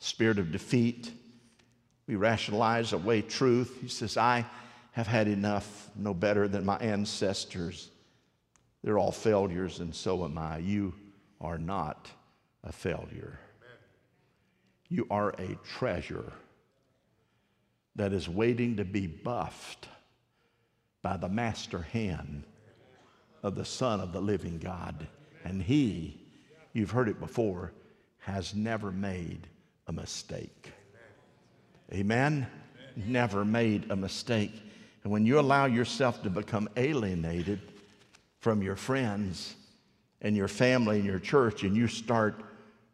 Spirit 0.00 0.40
of 0.40 0.50
defeat. 0.50 1.12
We 2.08 2.16
rationalize 2.16 2.92
away 2.92 3.22
truth. 3.22 3.78
He 3.80 3.86
says, 3.86 4.16
I 4.16 4.44
have 4.94 5.08
had 5.08 5.26
enough, 5.26 5.90
no 5.96 6.14
better 6.14 6.46
than 6.46 6.64
my 6.64 6.76
ancestors. 6.76 7.90
They're 8.84 8.96
all 8.96 9.10
failures, 9.10 9.80
and 9.80 9.92
so 9.92 10.24
am 10.24 10.38
I. 10.38 10.58
You 10.58 10.94
are 11.40 11.58
not 11.58 12.08
a 12.62 12.70
failure. 12.70 13.40
You 14.88 15.08
are 15.10 15.30
a 15.30 15.58
treasure 15.64 16.32
that 17.96 18.12
is 18.12 18.28
waiting 18.28 18.76
to 18.76 18.84
be 18.84 19.08
buffed 19.08 19.88
by 21.02 21.16
the 21.16 21.28
master 21.28 21.82
hand 21.82 22.44
of 23.42 23.56
the 23.56 23.64
Son 23.64 24.00
of 24.00 24.12
the 24.12 24.20
living 24.20 24.58
God. 24.58 25.08
And 25.44 25.60
He, 25.60 26.20
you've 26.72 26.92
heard 26.92 27.08
it 27.08 27.18
before, 27.18 27.72
has 28.18 28.54
never 28.54 28.92
made 28.92 29.48
a 29.88 29.92
mistake. 29.92 30.72
Amen? 31.92 32.46
Never 32.94 33.44
made 33.44 33.90
a 33.90 33.96
mistake. 33.96 34.52
And 35.04 35.12
when 35.12 35.26
you 35.26 35.38
allow 35.38 35.66
yourself 35.66 36.22
to 36.22 36.30
become 36.30 36.68
alienated 36.76 37.60
from 38.40 38.62
your 38.62 38.76
friends 38.76 39.54
and 40.22 40.34
your 40.34 40.48
family 40.48 40.96
and 40.96 41.06
your 41.06 41.18
church, 41.18 41.62
and 41.62 41.76
you 41.76 41.86
start 41.86 42.42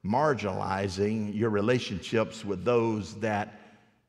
marginalizing 0.05 1.35
your 1.35 1.51
relationships 1.51 2.45
with 2.45 2.65
those 2.65 3.15
that 3.21 3.57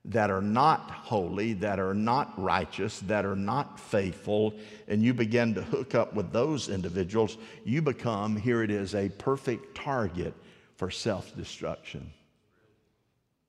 that 0.04 0.32
are 0.32 0.42
not 0.42 0.90
holy, 0.90 1.54
that 1.54 1.80
are 1.80 1.94
not 1.94 2.34
righteous, 2.36 3.02
that 3.02 3.24
are 3.24 3.36
not 3.36 3.80
faithful, 3.80 4.56
and 4.88 5.04
you 5.04 5.14
begin 5.14 5.54
to 5.54 5.62
hook 5.62 5.94
up 5.94 6.16
with 6.16 6.32
those 6.32 6.70
individuals, 6.70 7.38
you 7.66 7.84
become, 7.84 8.36
here 8.36 8.64
it 8.64 8.72
is, 8.72 8.96
a 8.96 9.10
perfect 9.10 9.76
target 9.76 10.34
for 10.76 10.90
self 10.90 11.36
destruction. 11.36 12.12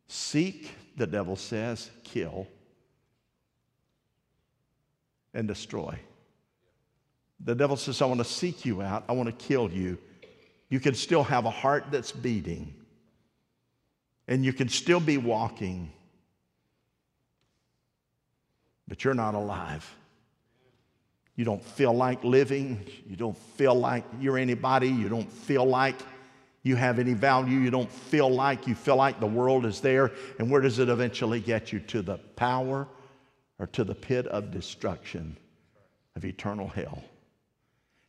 Seek, 0.09 0.75
the 0.99 1.07
devil 1.07 1.37
says, 1.37 1.91
kill 2.05 2.47
and 5.35 5.49
destroy. 5.49 5.99
The 7.41 7.55
devil 7.55 7.77
says, 7.77 8.01
I 8.01 8.07
want 8.07 8.21
to 8.21 8.25
seek 8.25 8.65
you 8.65 8.83
out, 8.83 9.05
I 9.09 9.13
want 9.13 9.29
to 9.29 9.47
kill 9.47 9.71
you. 9.71 9.99
You 10.69 10.81
can 10.81 10.95
still 10.95 11.23
have 11.25 11.45
a 11.45 11.51
heart 11.51 11.87
that's 11.91 12.13
beating, 12.13 12.75
and 14.29 14.45
you 14.45 14.53
can 14.53 14.69
still 14.69 15.01
be 15.01 15.19
walking 15.19 15.93
but 18.93 19.05
you're 19.05 19.15
not 19.15 19.35
alive. 19.35 19.91
You 21.35 21.47
don't 21.47 21.65
feel 21.65 21.95
like 21.95 22.23
living. 22.25 22.85
You 23.09 23.17
don't 23.17 23.39
feel 23.57 23.75
like 23.75 24.05
you're 24.21 24.37
anybody. 24.37 24.89
You 24.89 25.09
don't 25.09 25.33
feel 25.33 25.65
like 25.65 25.97
you 26.63 26.77
have 26.77 26.99
any 26.99 27.15
value. 27.15 27.59
You 27.59 27.71
don't 27.71 27.91
feel 27.91 28.29
like 28.29 28.67
you 28.67 28.75
feel 28.75 28.97
like 28.97 29.19
the 29.19 29.27
world 29.27 29.65
is 29.65 29.81
there. 29.81 30.13
And 30.39 30.51
where 30.51 30.61
does 30.61 30.79
it 30.79 30.91
eventually 30.91 31.41
get 31.41 31.73
you? 31.73 31.81
To 31.81 32.03
the 32.03 32.19
power 32.37 32.87
or 33.59 33.67
to 33.69 33.85
the 33.85 33.95
pit 33.95 34.27
of 34.27 34.51
destruction 34.51 35.37
of 36.17 36.25
eternal 36.25 36.69
hell. 36.69 37.03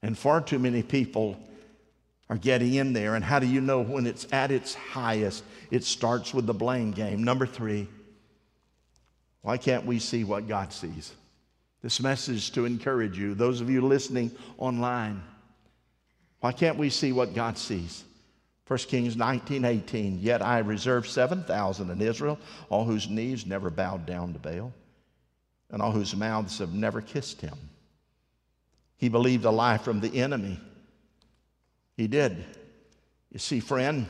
And 0.02 0.18
far 0.18 0.42
too 0.42 0.60
many 0.60 0.84
people 0.84 1.40
are 2.30 2.38
getting 2.38 2.74
in 2.74 2.94
there. 2.94 3.16
And 3.16 3.24
how 3.24 3.40
do 3.40 3.48
you 3.48 3.62
know 3.62 3.82
when 3.82 4.08
it's 4.08 4.28
at 4.32 4.52
its 4.52 4.74
highest? 4.74 5.44
It 5.72 5.84
starts 5.84 6.34
with 6.34 6.46
the 6.46 6.54
blame 6.54 6.92
game. 6.92 7.24
Number 7.24 7.46
three, 7.46 7.88
why 9.42 9.58
can't 9.58 9.86
we 9.86 10.00
see 10.00 10.24
what 10.24 10.48
God 10.48 10.74
sees? 10.74 11.14
This 11.82 12.00
message 12.00 12.52
to 12.54 12.66
encourage 12.66 13.18
you, 13.18 13.34
those 13.34 13.60
of 13.60 13.70
you 13.70 13.82
listening 13.82 14.32
online. 14.58 15.22
Why 16.40 16.54
can't 16.54 16.78
we 16.78 16.90
see 16.90 17.12
what 17.12 17.34
God 17.34 17.58
sees? 17.58 18.04
1 18.68 18.80
Kings 18.80 19.18
19, 19.18 19.66
18. 19.66 20.20
Yet 20.20 20.42
I 20.42 20.60
reserved 20.60 21.10
7,000 21.10 21.90
in 21.90 22.02
Israel, 22.02 22.40
all 22.70 22.86
whose 22.86 23.10
knees 23.10 23.46
never 23.46 23.70
bowed 23.70 24.06
down 24.06 24.34
to 24.34 24.40
Baal, 24.40 24.74
and 25.74 25.82
all 25.82 25.92
whose 25.92 26.16
mouths 26.16 26.60
have 26.60 26.72
never 26.72 27.02
kissed 27.02 27.42
him. 27.42 27.58
He 28.96 29.10
believed 29.10 29.44
a 29.44 29.52
lie 29.52 29.80
from 29.80 30.00
the 30.00 30.22
enemy. 30.22 30.60
He 31.98 32.08
did. 32.08 32.46
You 33.32 33.40
see, 33.40 33.60
friend, 33.60 34.06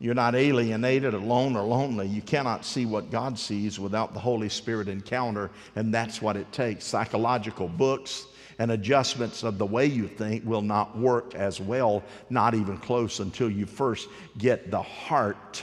you're 0.00 0.14
not 0.14 0.34
alienated, 0.34 1.14
alone, 1.14 1.56
or 1.56 1.62
lonely. 1.62 2.08
You 2.08 2.22
cannot 2.22 2.64
see 2.64 2.86
what 2.86 3.12
God 3.12 3.38
sees 3.38 3.78
without 3.78 4.14
the 4.14 4.20
Holy 4.20 4.48
Spirit 4.48 4.88
encounter, 4.88 5.50
and 5.76 5.94
that's 5.94 6.20
what 6.20 6.36
it 6.36 6.50
takes. 6.52 6.84
Psychological 6.84 7.68
books 7.68 8.26
and 8.58 8.72
adjustments 8.72 9.44
of 9.44 9.58
the 9.58 9.66
way 9.66 9.86
you 9.86 10.08
think 10.08 10.44
will 10.44 10.62
not 10.62 10.98
work 10.98 11.36
as 11.36 11.60
well, 11.60 12.02
not 12.30 12.54
even 12.54 12.76
close, 12.78 13.20
until 13.20 13.48
you 13.48 13.64
first 13.64 14.08
get 14.36 14.72
the 14.72 14.82
heart, 14.82 15.62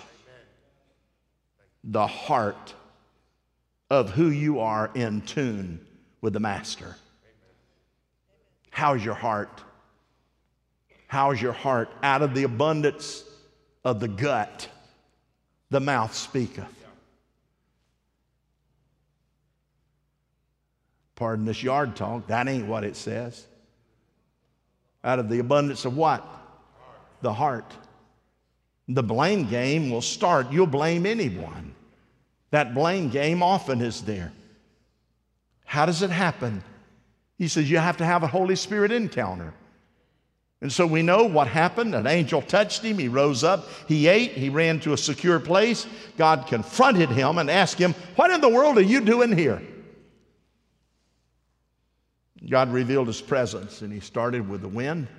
the 1.84 2.08
heart 2.08 2.74
of 3.90 4.12
who 4.12 4.30
you 4.30 4.60
are 4.60 4.90
in 4.96 5.22
tune 5.22 5.80
with 6.22 6.34
the 6.34 6.40
Master. 6.40 6.96
How's 8.72 9.04
your 9.06 9.14
heart? 9.14 9.62
How's 11.08 11.42
your 11.42 11.54
heart? 11.54 11.90
Out 12.02 12.22
of 12.22 12.34
the 12.34 12.44
abundance 12.44 13.24
of 13.84 14.00
the 14.00 14.08
gut, 14.08 14.68
the 15.70 15.80
mouth 15.80 16.16
speaketh. 16.16 16.66
Pardon 21.16 21.46
this 21.46 21.64
yard 21.64 21.96
talk, 21.96 22.28
that 22.28 22.48
ain't 22.48 22.68
what 22.68 22.84
it 22.84 22.96
says. 22.96 23.46
Out 25.04 25.20
of 25.20 25.30
the 25.30 25.40
abundance 25.40 25.86
of 25.86 25.96
what? 25.96 26.26
The 27.22 27.32
heart. 27.32 27.72
The 28.88 29.04
blame 29.04 29.48
game 29.48 29.92
will 29.92 30.02
start. 30.02 30.52
You'll 30.52 30.68
blame 30.68 31.06
anyone. 31.06 31.75
That 32.56 32.74
blame 32.74 33.10
game 33.10 33.44
often 33.44 33.82
is 33.82 34.04
there. 34.04 34.32
How 35.66 35.86
does 35.86 36.02
it 36.02 36.10
happen? 36.10 36.64
He 37.38 37.50
says 37.50 37.70
you 37.70 37.80
have 37.80 37.98
to 37.98 38.06
have 38.06 38.24
a 38.24 38.28
Holy 38.28 38.56
Spirit 38.56 38.94
encounter. 38.94 39.54
And 40.62 40.72
so 40.72 40.88
we 40.88 41.02
know 41.02 41.26
what 41.26 41.50
happened. 41.50 41.94
An 41.94 42.08
angel 42.08 42.42
touched 42.42 42.82
him. 42.82 42.98
He 42.98 43.10
rose 43.10 43.44
up. 43.44 43.68
He 43.90 44.08
ate. 44.08 44.32
He 44.32 44.48
ran 44.48 44.80
to 44.80 44.94
a 44.94 44.98
secure 44.98 45.38
place. 45.38 45.86
God 46.16 46.48
confronted 46.48 47.10
him 47.10 47.40
and 47.40 47.52
asked 47.52 47.78
him, 47.78 47.94
What 48.16 48.32
in 48.32 48.40
the 48.40 48.48
world 48.48 48.78
are 48.78 48.82
you 48.82 49.02
doing 49.02 49.38
here? 49.38 49.62
God 52.50 52.72
revealed 52.72 53.08
his 53.08 53.22
presence 53.22 53.82
and 53.82 53.92
he 53.92 54.00
started 54.00 54.48
with 54.48 54.62
the 54.62 54.70
wind. 54.70 55.10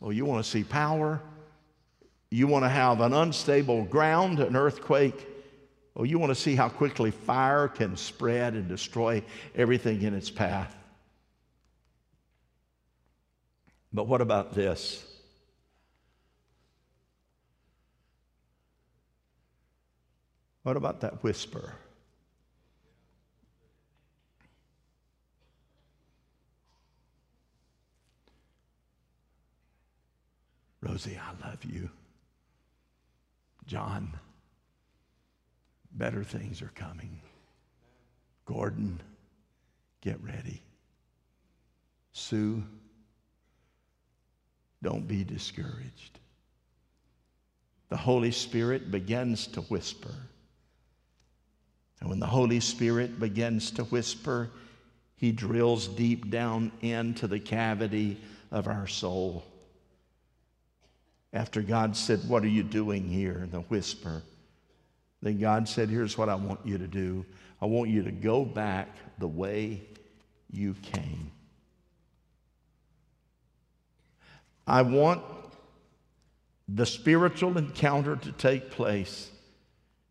Oh, 0.00 0.08
you 0.08 0.24
want 0.24 0.42
to 0.42 0.50
see 0.50 0.64
power? 0.64 1.20
You 2.30 2.46
want 2.46 2.64
to 2.64 2.70
have 2.70 3.02
an 3.02 3.12
unstable 3.12 3.84
ground, 3.84 4.40
an 4.40 4.56
earthquake? 4.56 5.28
Oh, 5.96 6.02
you 6.02 6.18
want 6.18 6.30
to 6.30 6.34
see 6.34 6.56
how 6.56 6.68
quickly 6.68 7.10
fire 7.12 7.68
can 7.68 7.96
spread 7.96 8.54
and 8.54 8.68
destroy 8.68 9.22
everything 9.54 10.02
in 10.02 10.12
its 10.14 10.28
path? 10.30 10.74
But 13.92 14.08
what 14.08 14.20
about 14.20 14.54
this? 14.54 15.04
What 20.64 20.76
about 20.76 21.02
that 21.02 21.22
whisper? 21.22 21.74
Rosie, 30.80 31.18
I 31.18 31.48
love 31.48 31.64
you. 31.64 31.88
John, 33.66 34.18
better 35.94 36.24
things 36.24 36.60
are 36.62 36.72
coming. 36.74 37.20
Gordon, 38.44 39.00
get 40.00 40.22
ready. 40.22 40.62
Sue, 42.12 42.62
don't 44.82 45.08
be 45.08 45.24
discouraged. 45.24 46.18
The 47.88 47.96
Holy 47.96 48.30
Spirit 48.30 48.90
begins 48.90 49.46
to 49.48 49.62
whisper. 49.62 50.14
And 52.00 52.10
when 52.10 52.20
the 52.20 52.26
Holy 52.26 52.60
Spirit 52.60 53.18
begins 53.18 53.70
to 53.72 53.84
whisper, 53.84 54.50
he 55.16 55.32
drills 55.32 55.88
deep 55.88 56.30
down 56.30 56.70
into 56.82 57.26
the 57.26 57.38
cavity 57.38 58.20
of 58.50 58.66
our 58.66 58.86
soul. 58.86 59.44
After 61.32 61.62
God 61.62 61.96
said, 61.96 62.28
What 62.28 62.44
are 62.44 62.48
you 62.48 62.62
doing 62.62 63.08
here? 63.08 63.48
The 63.50 63.60
whisper. 63.60 64.22
Then 65.24 65.38
God 65.38 65.66
said, 65.66 65.88
Here's 65.88 66.18
what 66.18 66.28
I 66.28 66.34
want 66.34 66.60
you 66.64 66.76
to 66.76 66.86
do 66.86 67.24
I 67.60 67.66
want 67.66 67.88
you 67.88 68.02
to 68.02 68.12
go 68.12 68.44
back 68.44 68.94
the 69.18 69.26
way 69.26 69.82
you 70.52 70.74
came. 70.82 71.32
I 74.66 74.82
want 74.82 75.22
the 76.68 76.84
spiritual 76.84 77.56
encounter 77.56 78.16
to 78.16 78.32
take 78.32 78.70
place, 78.70 79.30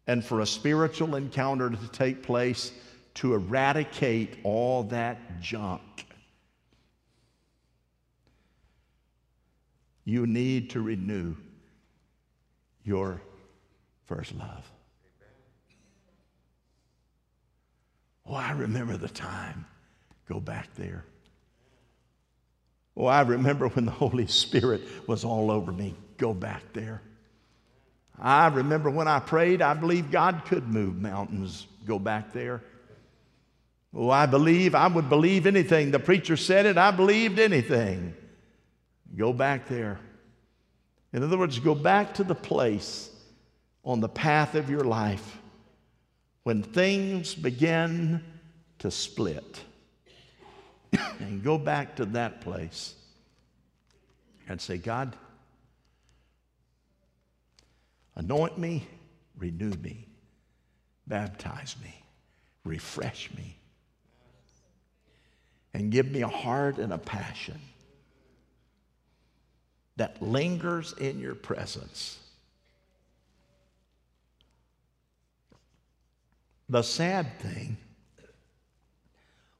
and 0.08 0.26
for 0.26 0.40
a 0.40 0.48
spiritual 0.48 1.16
encounter 1.16 1.70
to 1.70 1.88
take 1.90 2.24
place 2.24 2.72
to 3.16 3.36
eradicate 3.36 4.38
all 4.44 4.82
that 4.86 5.40
junk, 5.40 6.08
you 10.06 10.26
need 10.26 10.72
to 10.72 10.82
renew 10.82 11.36
your 12.84 13.22
first 14.08 14.34
love. 14.34 14.72
Oh, 18.26 18.36
I 18.36 18.52
remember 18.52 18.98
the 18.98 19.10
time. 19.10 19.66
Go 20.28 20.40
back 20.40 20.74
there. 20.76 21.04
Oh, 22.96 23.06
I 23.06 23.22
remember 23.22 23.68
when 23.70 23.86
the 23.86 23.92
Holy 23.92 24.28
Spirit 24.28 24.82
was 25.08 25.26
all 25.26 25.52
over 25.52 25.72
me. 25.72 25.96
Go 26.18 26.34
back 26.34 26.62
there. 26.74 27.02
I 28.20 28.48
remember 28.48 28.90
when 28.90 29.08
I 29.08 29.20
prayed, 29.20 29.62
I 29.62 29.74
believed 29.74 30.12
God 30.12 30.44
could 30.46 30.68
move 30.68 30.96
mountains. 30.96 31.68
Go 31.86 31.98
back 31.98 32.32
there. 32.32 32.62
Oh, 33.94 34.10
I 34.10 34.26
believe, 34.26 34.76
I 34.76 34.88
would 34.88 35.10
believe 35.10 35.46
anything. 35.46 35.92
The 35.92 36.00
preacher 36.00 36.38
said 36.38 36.66
it, 36.66 36.78
I 36.78 36.92
believed 36.92 37.40
anything. 37.40 38.14
Go 39.16 39.34
back 39.34 39.68
there. 39.68 40.00
In 41.12 41.24
other 41.24 41.38
words, 41.38 41.60
go 41.60 41.76
back 41.76 42.16
to 42.16 42.24
the 42.24 42.36
place 42.36 43.12
on 43.84 44.00
the 44.00 44.10
path 44.10 44.56
of 44.56 44.70
your 44.70 44.84
life 44.84 45.40
when 46.44 46.62
things 46.62 47.34
begin 47.34 48.24
to 48.80 48.92
split. 48.92 49.62
and 51.20 51.44
go 51.44 51.58
back 51.58 51.96
to 51.96 52.06
that 52.06 52.42
place 52.42 52.96
and 54.48 54.60
say, 54.60 54.78
God, 54.78 55.16
anoint 58.16 58.58
me, 58.58 58.88
renew 59.38 59.72
me, 59.82 60.08
baptize 61.08 61.76
me, 61.84 62.04
refresh 62.64 63.32
me, 63.36 63.58
and 65.74 65.92
give 65.92 66.12
me 66.12 66.22
a 66.22 66.28
heart 66.28 66.78
and 66.78 66.94
a 66.94 66.98
passion 66.98 67.60
that 69.96 70.22
lingers 70.22 70.94
in 70.94 71.20
your 71.20 71.36
presence. 71.36 72.20
The 76.70 76.82
sad 76.82 77.40
thing 77.40 77.78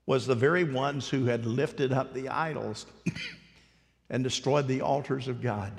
was 0.06 0.26
the 0.26 0.36
very 0.36 0.64
ones 0.64 1.10
who 1.10 1.26
had 1.26 1.46
lifted 1.46 1.94
up 1.94 2.14
the 2.14 2.30
idols 2.30 2.86
and 4.10 4.24
destroyed 4.24 4.68
the 4.68 4.82
altars 4.82 5.28
of 5.28 5.42
God 5.42 5.72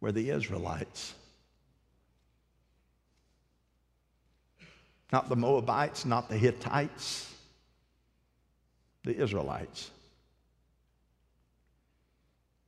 were 0.00 0.12
the 0.12 0.30
Israelites. 0.30 1.14
Not 5.12 5.28
the 5.28 5.36
Moabites, 5.36 6.06
not 6.06 6.28
the 6.30 6.38
Hittites, 6.38 7.32
the 9.04 9.14
Israelites. 9.14 9.90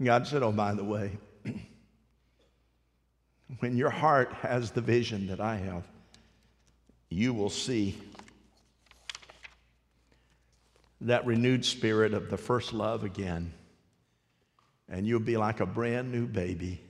God 0.03 0.27
said, 0.27 0.43
Oh, 0.43 0.53
by 0.53 0.75
the 0.75 0.85
way, 0.85 1.17
when 3.61 3.77
your 3.77 3.91
heart 3.91 4.33
has 4.35 4.71
the 4.71 4.83
vision 4.83 5.27
that 5.29 5.41
I 5.41 5.57
have, 5.57 5.85
you 7.09 7.33
will 7.33 7.51
see 7.51 7.99
that 11.03 11.27
renewed 11.27 11.65
spirit 11.65 12.15
of 12.15 12.31
the 12.31 12.37
first 12.37 12.73
love 12.73 13.05
again. 13.05 13.53
And 14.89 15.07
you'll 15.07 15.21
be 15.21 15.37
like 15.37 15.61
a 15.61 15.67
brand 15.67 16.13
new 16.13 16.27
baby, 16.27 16.81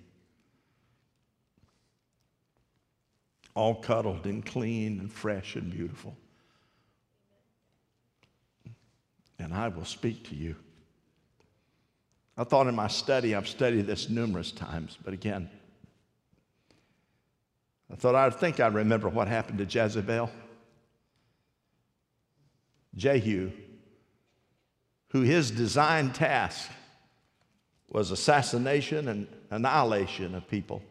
all 3.55 3.77
cuddled 3.77 4.27
and 4.27 4.45
clean 4.45 4.99
and 4.99 5.13
fresh 5.13 5.55
and 5.57 5.71
beautiful. 5.71 6.17
And 9.39 9.53
I 9.53 9.69
will 9.69 9.85
speak 9.85 10.29
to 10.31 10.35
you. 10.35 10.57
I 12.37 12.45
thought 12.45 12.67
in 12.67 12.75
my 12.75 12.89
study, 12.89 13.35
I've 13.35 13.49
studied 13.49 13.87
this 13.87 14.09
numerous 14.09 14.51
times, 14.51 14.99
but 15.05 15.15
again, 15.15 15.49
I 17.95 17.97
thought 17.97 18.17
I'd 18.17 18.35
think 18.35 18.59
I'd 18.59 18.75
remember 18.75 19.09
what 19.09 19.29
happened 19.29 19.59
to 19.59 19.65
Jezebel. 19.65 20.29
Jehu, 22.97 23.53
who 25.11 25.21
his 25.21 25.53
design 25.53 26.13
task 26.13 26.73
was 27.89 28.11
assassination 28.11 29.07
and 29.07 29.29
annihilation 29.51 30.35
of 30.35 30.49
people. 30.49 30.83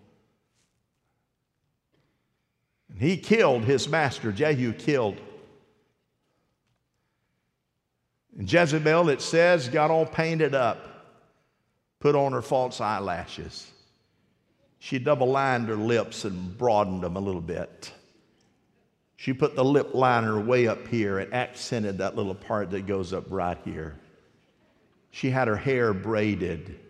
And 2.90 3.02
he 3.02 3.18
killed 3.18 3.66
his 3.66 3.90
master, 3.90 4.32
Jehu 4.32 4.72
killed. 4.72 5.20
And 8.38 8.52
Jezebel, 8.52 9.10
it 9.10 9.22
says, 9.22 9.68
got 9.68 9.92
all 9.92 10.06
painted 10.06 10.56
up, 10.56 10.88
put 12.00 12.16
on 12.16 12.32
her 12.32 12.42
false 12.42 12.80
eyelashes. 12.80 13.73
She 14.84 15.00
double 15.00 15.28
lined 15.28 15.70
her 15.70 15.78
lips 15.78 16.26
and 16.26 16.58
broadened 16.58 17.04
them 17.04 17.16
a 17.16 17.22
little 17.22 17.40
bit. 17.40 17.94
She 19.16 19.32
put 19.32 19.56
the 19.56 19.64
lip 19.64 19.94
liner 19.94 20.42
way 20.42 20.68
up 20.68 20.90
here 20.90 21.20
and 21.20 21.34
accented 21.34 22.00
that 22.00 22.18
little 22.18 22.36
part 22.36 22.70
that 22.72 22.86
goes 22.86 23.14
up 23.14 23.24
right 23.30 23.58
here. 23.64 23.98
She 25.10 25.30
had 25.30 25.48
her 25.48 25.56
hair 25.56 25.94
braided. 25.94 26.82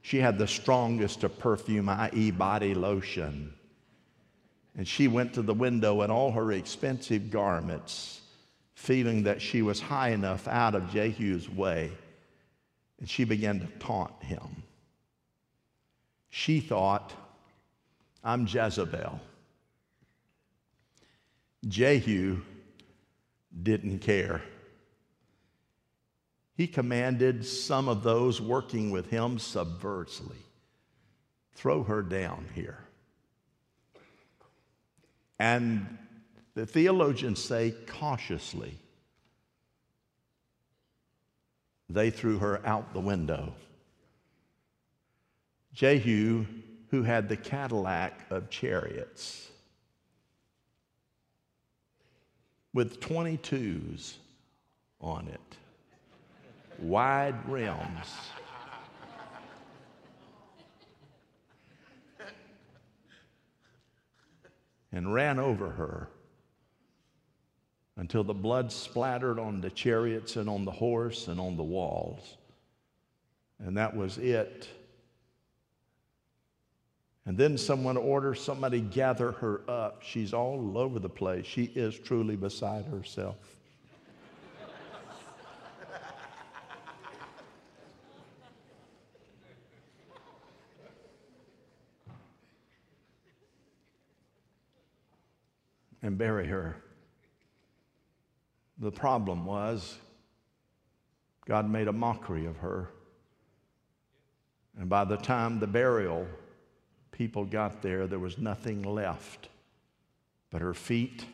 She 0.00 0.18
had 0.18 0.38
the 0.38 0.46
strongest 0.46 1.24
of 1.24 1.40
perfume, 1.40 1.88
i.e., 1.88 2.30
body 2.30 2.72
lotion. 2.72 3.52
And 4.76 4.86
she 4.86 5.08
went 5.08 5.34
to 5.34 5.42
the 5.42 5.52
window 5.52 6.02
in 6.02 6.10
all 6.12 6.30
her 6.30 6.52
expensive 6.52 7.32
garments, 7.32 8.20
feeling 8.76 9.24
that 9.24 9.42
she 9.42 9.60
was 9.60 9.80
high 9.80 10.10
enough 10.10 10.46
out 10.46 10.76
of 10.76 10.92
Jehu's 10.92 11.50
way. 11.50 11.90
And 13.00 13.10
she 13.10 13.24
began 13.24 13.58
to 13.58 13.66
taunt 13.80 14.22
him. 14.22 14.62
She 16.28 16.60
thought, 16.60 17.12
I'm 18.22 18.46
Jezebel. 18.46 19.20
Jehu 21.66 22.40
didn't 23.62 24.00
care. 24.00 24.42
He 26.56 26.66
commanded 26.66 27.46
some 27.46 27.88
of 27.88 28.02
those 28.02 28.40
working 28.40 28.90
with 28.90 29.08
him 29.08 29.38
subversely 29.38 30.36
throw 31.54 31.82
her 31.82 32.02
down 32.02 32.46
here. 32.54 32.78
And 35.38 35.98
the 36.54 36.64
theologians 36.64 37.42
say 37.42 37.74
cautiously, 37.86 38.78
they 41.90 42.10
threw 42.10 42.38
her 42.38 42.64
out 42.66 42.94
the 42.94 43.00
window. 43.00 43.52
Jehu 45.74 46.46
who 46.90 47.02
had 47.02 47.28
the 47.28 47.36
Cadillac 47.36 48.26
of 48.30 48.50
chariots 48.50 49.50
with 52.72 53.00
22s 53.00 54.14
on 55.00 55.28
it, 55.28 55.56
wide 56.78 57.48
rims. 57.48 58.06
and 64.92 65.14
ran 65.14 65.38
over 65.38 65.70
her 65.70 66.08
until 67.96 68.24
the 68.24 68.34
blood 68.34 68.72
splattered 68.72 69.38
on 69.38 69.60
the 69.60 69.70
chariots 69.70 70.34
and 70.34 70.48
on 70.50 70.64
the 70.64 70.70
horse 70.72 71.28
and 71.28 71.38
on 71.38 71.56
the 71.56 71.62
walls. 71.62 72.36
And 73.60 73.76
that 73.76 73.94
was 73.94 74.18
it 74.18 74.68
and 77.30 77.38
then 77.38 77.56
someone 77.56 77.96
orders 77.96 78.42
somebody 78.42 78.80
gather 78.80 79.30
her 79.30 79.60
up. 79.68 80.02
She's 80.02 80.34
all 80.34 80.76
over 80.76 80.98
the 80.98 81.08
place. 81.08 81.46
She 81.46 81.66
is 81.76 81.96
truly 81.96 82.34
beside 82.34 82.86
herself. 82.86 83.36
and 96.02 96.18
bury 96.18 96.48
her. 96.48 96.74
The 98.78 98.90
problem 98.90 99.46
was 99.46 99.98
God 101.46 101.70
made 101.70 101.86
a 101.86 101.92
mockery 101.92 102.46
of 102.46 102.56
her. 102.56 102.90
And 104.76 104.88
by 104.88 105.04
the 105.04 105.16
time 105.16 105.60
the 105.60 105.68
burial 105.68 106.26
people 107.12 107.44
got 107.44 107.82
there, 107.82 108.06
there 108.06 108.18
was 108.18 108.38
nothing 108.38 108.82
left 108.82 109.48
but 110.50 110.60
her 110.60 110.74
feet, 110.74 111.24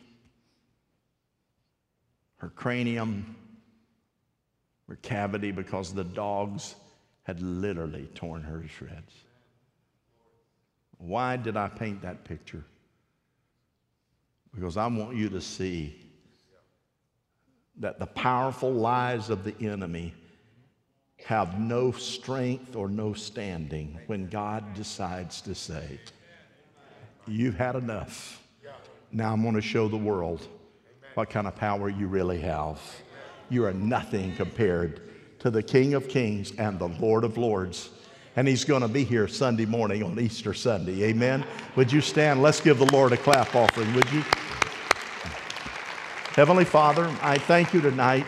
her 2.37 2.49
cranium, 2.49 3.35
her 4.87 4.95
cavity, 4.97 5.51
because 5.51 5.93
the 5.93 6.03
dogs 6.03 6.75
had 7.23 7.41
literally 7.41 8.07
torn 8.13 8.43
her 8.43 8.61
to 8.61 8.67
shreds. 8.67 9.13
Why 10.97 11.35
did 11.35 11.57
I 11.57 11.67
paint 11.67 12.01
that 12.03 12.23
picture? 12.23 12.63
Because 14.53 14.77
I 14.77 14.87
want 14.87 15.15
you 15.15 15.29
to 15.29 15.41
see 15.41 15.99
that 17.79 17.99
the 17.99 18.07
powerful 18.07 18.71
lies 18.71 19.29
of 19.29 19.43
the 19.43 19.55
enemy 19.59 20.13
have 21.27 21.59
no 21.59 21.91
strength 21.91 22.73
or 22.77 22.87
no 22.87 23.11
standing 23.11 23.99
when 24.07 24.29
God 24.29 24.73
decides 24.73 25.41
to 25.41 25.53
say, 25.53 25.99
You've 27.27 27.57
had 27.57 27.75
enough. 27.75 28.41
Now 29.11 29.33
I'm 29.33 29.41
going 29.41 29.55
to 29.55 29.61
show 29.61 29.89
the 29.89 29.97
world 29.97 30.47
what 31.15 31.29
kind 31.29 31.45
of 31.45 31.53
power 31.57 31.89
you 31.89 32.07
really 32.07 32.39
have. 32.39 32.79
You 33.49 33.65
are 33.65 33.73
nothing 33.73 34.37
compared 34.37 35.01
to 35.39 35.51
the 35.51 35.61
King 35.61 35.95
of 35.95 36.07
Kings 36.07 36.53
and 36.57 36.79
the 36.79 36.87
Lord 36.87 37.25
of 37.25 37.37
Lords. 37.37 37.89
And 38.37 38.47
he's 38.47 38.63
going 38.63 38.81
to 38.81 38.87
be 38.87 39.03
here 39.03 39.27
Sunday 39.27 39.65
morning 39.65 40.03
on 40.03 40.17
Easter 40.17 40.53
Sunday. 40.53 41.03
Amen. 41.03 41.45
Would 41.75 41.91
you 41.91 41.99
stand? 41.99 42.41
Let's 42.41 42.61
give 42.61 42.79
the 42.79 42.89
Lord 42.93 43.11
a 43.11 43.17
clap 43.17 43.53
offering, 43.53 43.93
would 43.93 44.09
you? 44.13 44.23
Heavenly 46.35 46.65
Father, 46.65 47.13
I 47.21 47.37
thank 47.37 47.73
you 47.73 47.81
tonight. 47.81 48.25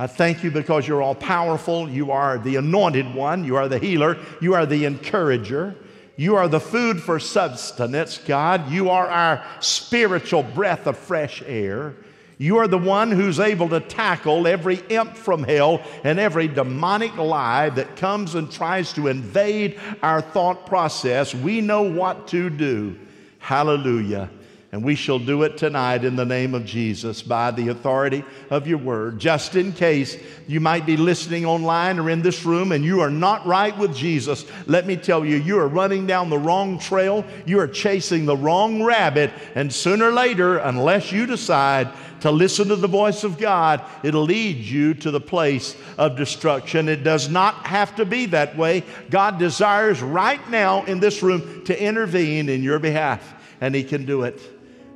I 0.00 0.06
thank 0.06 0.42
you 0.42 0.50
because 0.50 0.88
you're 0.88 1.02
all 1.02 1.14
powerful. 1.14 1.86
You 1.86 2.10
are 2.10 2.38
the 2.38 2.56
anointed 2.56 3.14
one. 3.14 3.44
You 3.44 3.56
are 3.56 3.68
the 3.68 3.78
healer. 3.78 4.16
You 4.40 4.54
are 4.54 4.64
the 4.64 4.86
encourager. 4.86 5.76
You 6.16 6.36
are 6.36 6.48
the 6.48 6.58
food 6.58 7.02
for 7.02 7.20
substance, 7.20 8.16
God. 8.16 8.70
You 8.70 8.88
are 8.88 9.06
our 9.06 9.44
spiritual 9.60 10.42
breath 10.42 10.86
of 10.86 10.96
fresh 10.96 11.42
air. 11.44 11.96
You 12.38 12.56
are 12.56 12.66
the 12.66 12.78
one 12.78 13.10
who's 13.10 13.38
able 13.38 13.68
to 13.68 13.80
tackle 13.80 14.46
every 14.46 14.76
imp 14.88 15.18
from 15.18 15.42
hell 15.42 15.82
and 16.02 16.18
every 16.18 16.48
demonic 16.48 17.14
lie 17.18 17.68
that 17.68 17.96
comes 17.96 18.36
and 18.36 18.50
tries 18.50 18.94
to 18.94 19.08
invade 19.08 19.78
our 20.02 20.22
thought 20.22 20.64
process. 20.64 21.34
We 21.34 21.60
know 21.60 21.82
what 21.82 22.26
to 22.28 22.48
do. 22.48 22.98
Hallelujah. 23.38 24.30
And 24.72 24.84
we 24.84 24.94
shall 24.94 25.18
do 25.18 25.42
it 25.42 25.56
tonight 25.56 26.04
in 26.04 26.14
the 26.14 26.24
name 26.24 26.54
of 26.54 26.64
Jesus 26.64 27.22
by 27.22 27.50
the 27.50 27.68
authority 27.68 28.24
of 28.50 28.68
your 28.68 28.78
word. 28.78 29.18
Just 29.18 29.56
in 29.56 29.72
case 29.72 30.16
you 30.46 30.60
might 30.60 30.86
be 30.86 30.96
listening 30.96 31.44
online 31.44 31.98
or 31.98 32.08
in 32.08 32.22
this 32.22 32.44
room 32.44 32.70
and 32.70 32.84
you 32.84 33.00
are 33.00 33.10
not 33.10 33.44
right 33.44 33.76
with 33.76 33.96
Jesus, 33.96 34.46
let 34.66 34.86
me 34.86 34.96
tell 34.96 35.24
you, 35.24 35.38
you 35.38 35.58
are 35.58 35.66
running 35.66 36.06
down 36.06 36.30
the 36.30 36.38
wrong 36.38 36.78
trail. 36.78 37.24
You 37.46 37.58
are 37.58 37.66
chasing 37.66 38.26
the 38.26 38.36
wrong 38.36 38.80
rabbit. 38.80 39.32
And 39.56 39.72
sooner 39.72 40.10
or 40.10 40.12
later, 40.12 40.58
unless 40.58 41.10
you 41.10 41.26
decide 41.26 41.88
to 42.20 42.30
listen 42.30 42.68
to 42.68 42.76
the 42.76 42.86
voice 42.86 43.24
of 43.24 43.38
God, 43.38 43.82
it'll 44.04 44.22
lead 44.22 44.58
you 44.58 44.94
to 44.94 45.10
the 45.10 45.20
place 45.20 45.76
of 45.98 46.16
destruction. 46.16 46.88
It 46.88 47.02
does 47.02 47.28
not 47.28 47.66
have 47.66 47.96
to 47.96 48.04
be 48.04 48.26
that 48.26 48.56
way. 48.56 48.84
God 49.10 49.40
desires 49.40 50.00
right 50.00 50.48
now 50.48 50.84
in 50.84 51.00
this 51.00 51.24
room 51.24 51.64
to 51.64 51.82
intervene 51.82 52.48
in 52.48 52.62
your 52.62 52.78
behalf, 52.78 53.34
and 53.60 53.74
He 53.74 53.82
can 53.82 54.04
do 54.04 54.22
it. 54.22 54.40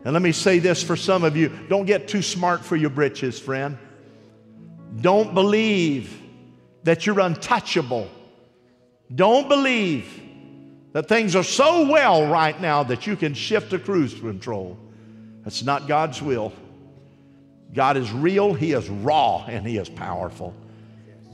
And 0.04 0.12
let 0.12 0.22
me 0.22 0.32
say 0.32 0.58
this 0.58 0.82
for 0.82 0.96
some 0.96 1.24
of 1.24 1.36
you 1.36 1.48
don't 1.68 1.86
get 1.86 2.08
too 2.08 2.22
smart 2.22 2.64
for 2.64 2.76
your 2.76 2.90
britches, 2.90 3.38
friend. 3.38 3.78
Don't 5.00 5.34
believe 5.34 6.20
that 6.84 7.06
you're 7.06 7.20
untouchable. 7.20 8.08
Don't 9.12 9.48
believe 9.48 10.20
that 10.92 11.08
things 11.08 11.34
are 11.34 11.42
so 11.42 11.90
well 11.90 12.26
right 12.28 12.58
now 12.60 12.84
that 12.84 13.06
you 13.06 13.16
can 13.16 13.34
shift 13.34 13.70
to 13.70 13.78
cruise 13.78 14.14
control. 14.14 14.78
That's 15.42 15.62
not 15.62 15.88
God's 15.88 16.22
will. 16.22 16.52
God 17.72 17.96
is 17.96 18.12
real, 18.12 18.54
He 18.54 18.72
is 18.72 18.88
raw, 18.88 19.44
and 19.46 19.66
He 19.66 19.78
is 19.78 19.88
powerful. 19.88 20.54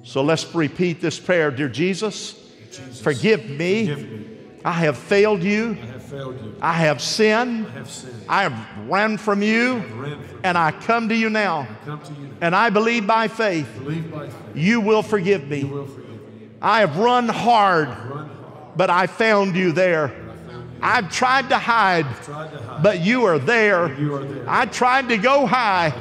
So 0.03 0.23
let's 0.23 0.55
repeat 0.55 1.01
this 1.01 1.19
prayer 1.19 1.51
Dear 1.51 1.69
Jesus, 1.69 2.33
Jesus 2.71 3.01
forgive, 3.01 3.51
me. 3.51 3.89
forgive 3.89 4.11
me. 4.11 4.27
I 4.65 4.73
have 4.73 4.97
failed 4.97 5.43
you. 5.43 5.77
I 6.13 6.17
have 6.17 6.23
failed 6.23 6.45
you. 6.45 6.55
I 6.61 6.73
have 6.73 7.01
sinned. 7.01 7.67
I 7.67 7.71
have 7.71 7.91
sinned. 7.91 8.25
I 8.29 8.43
have 8.43 8.89
run 8.89 9.17
from 9.17 9.43
you. 9.43 9.79
Ran 9.79 10.21
from 10.23 10.41
and 10.43 10.59
I 10.59 10.73
come 10.73 11.09
to 11.09 11.15
you 11.15 11.31
now. 11.31 11.61
I 11.61 11.85
come 11.85 12.01
to 12.01 12.13
you 12.15 12.27
now. 12.27 12.35
And 12.41 12.57
I 12.57 12.71
believe 12.71 13.07
by 13.07 13.29
faith, 13.29 13.69
believe 13.79 14.11
by 14.11 14.29
faith 14.29 14.37
you 14.55 14.81
will 14.81 15.03
forgive 15.03 15.49
me. 15.49 15.61
You 15.61 15.69
will 15.69 15.87
forgive 15.87 16.09
me. 16.09 16.49
I 16.61 16.81
have 16.81 16.97
run 16.97 17.29
hard, 17.29 17.89
run 17.89 17.97
hard 17.99 18.77
but 18.77 18.91
I 18.91 19.07
found 19.07 19.55
you 19.57 19.73
there. 19.73 20.09
I've 20.83 21.11
tried 21.11 21.49
to 21.51 21.59
hide, 21.59 22.07
tried 22.23 22.51
to 22.51 22.59
hide 22.59 22.83
but 22.83 23.01
you 23.01 23.25
are 23.25 23.39
there. 23.39 23.93
you 23.95 24.15
are 24.15 24.25
there. 24.25 24.45
I 24.49 24.67
tried 24.67 25.09
to 25.09 25.19
go 25.19 25.47
high, 25.47 25.93